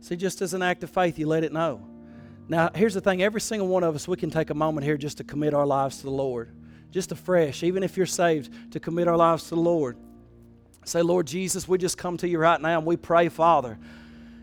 [0.00, 1.86] See, just as an act of faith, you let it know.
[2.48, 4.96] Now, here's the thing every single one of us, we can take a moment here
[4.96, 6.50] just to commit our lives to the Lord.
[6.92, 9.96] Just afresh, even if you're saved, to commit our lives to the Lord.
[10.84, 13.76] Say, Lord Jesus, we just come to you right now and we pray, Father,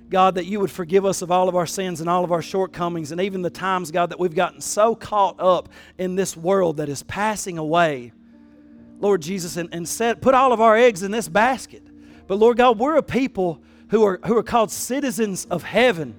[0.09, 2.41] God, that you would forgive us of all of our sins and all of our
[2.41, 6.77] shortcomings and even the times, God, that we've gotten so caught up in this world
[6.77, 8.11] that is passing away.
[8.99, 11.83] Lord Jesus, and, and set, put all of our eggs in this basket.
[12.27, 16.15] But Lord God, we're a people who are, who are called citizens of heaven.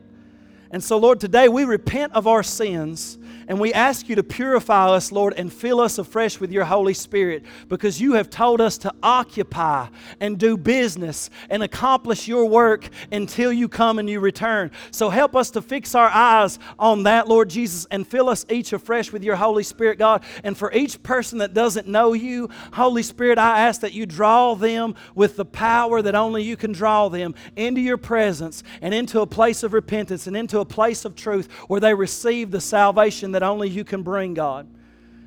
[0.74, 3.16] And so, Lord, today we repent of our sins
[3.48, 6.94] and we ask you to purify us, Lord, and fill us afresh with your Holy
[6.94, 9.88] Spirit because you have told us to occupy
[10.20, 14.70] and do business and accomplish your work until you come and you return.
[14.90, 18.72] So help us to fix our eyes on that, Lord Jesus, and fill us each
[18.72, 20.22] afresh with your Holy Spirit, God.
[20.42, 24.54] And for each person that doesn't know you, Holy Spirit, I ask that you draw
[24.54, 29.20] them with the power that only you can draw them into your presence and into
[29.20, 33.32] a place of repentance and into a place of truth where they receive the salvation
[33.34, 34.68] that only you can bring, God.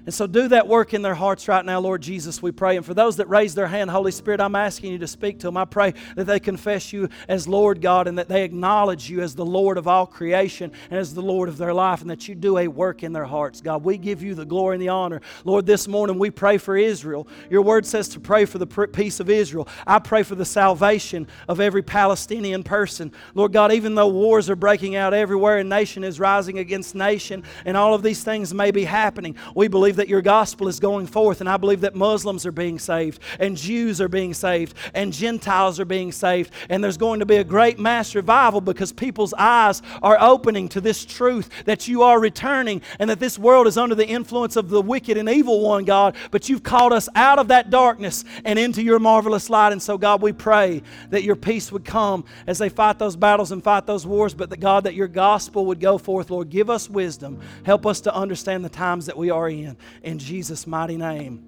[0.08, 2.78] And so do that work in their hearts right now, Lord Jesus, we pray.
[2.78, 5.48] And for those that raise their hand, Holy Spirit, I'm asking you to speak to
[5.48, 5.58] them.
[5.58, 9.36] I pray that they confess you as Lord God and that they acknowledge you as
[9.36, 12.36] the Lord of all creation and as the Lord of their life and that you
[12.36, 13.60] do a work in their hearts.
[13.60, 15.20] God, we give you the glory and the honor.
[15.44, 17.28] Lord, this morning we pray for Israel.
[17.50, 19.68] Your word says to pray for the peace of Israel.
[19.86, 23.12] I pray for the salvation of every Palestinian person.
[23.36, 27.44] Lord God, even though wars are breaking out everywhere and nation is rising against nation
[27.66, 29.68] and all of these things may be happening, we
[29.98, 33.20] believe that your gospel is going forth, and I believe that Muslims are being saved,
[33.40, 37.38] and Jews are being saved, and Gentiles are being saved, and there's going to be
[37.38, 42.20] a great mass revival because people's eyes are opening to this truth that you are
[42.20, 45.84] returning, and that this world is under the influence of the wicked and evil one,
[45.84, 49.72] God, but you've called us out of that darkness and into your marvelous light.
[49.72, 53.52] And so, God, we pray that your peace would come as they fight those battles
[53.52, 56.50] and fight those wars, but that, God, that your gospel would go forth, Lord.
[56.50, 57.40] Give us wisdom.
[57.64, 61.44] Help us to understand the times that we are in in Jesus' mighty name.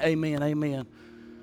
[0.00, 0.42] Amen.
[0.42, 0.86] Amen.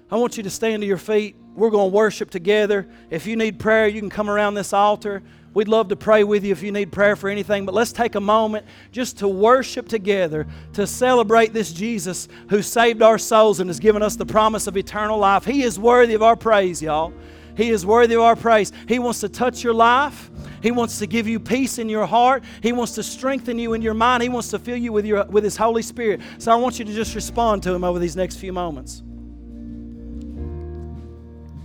[0.10, 1.36] I want you to stand to your feet.
[1.56, 2.88] We're going to worship together.
[3.10, 5.24] If you need prayer, you can come around this altar.
[5.54, 8.16] We'd love to pray with you if you need prayer for anything, but let's take
[8.16, 13.70] a moment just to worship together, to celebrate this Jesus who saved our souls and
[13.70, 15.46] has given us the promise of eternal life.
[15.46, 17.14] He is worthy of our praise, y'all.
[17.56, 18.72] He is worthy of our praise.
[18.88, 20.30] He wants to touch your life.
[20.62, 22.44] He wants to give you peace in your heart.
[22.62, 24.24] He wants to strengthen you in your mind.
[24.24, 26.22] He wants to fill you with, your, with His Holy Spirit.
[26.38, 29.04] So I want you to just respond to Him over these next few moments.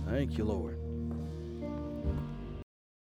[0.07, 0.70] Thank you, Lord.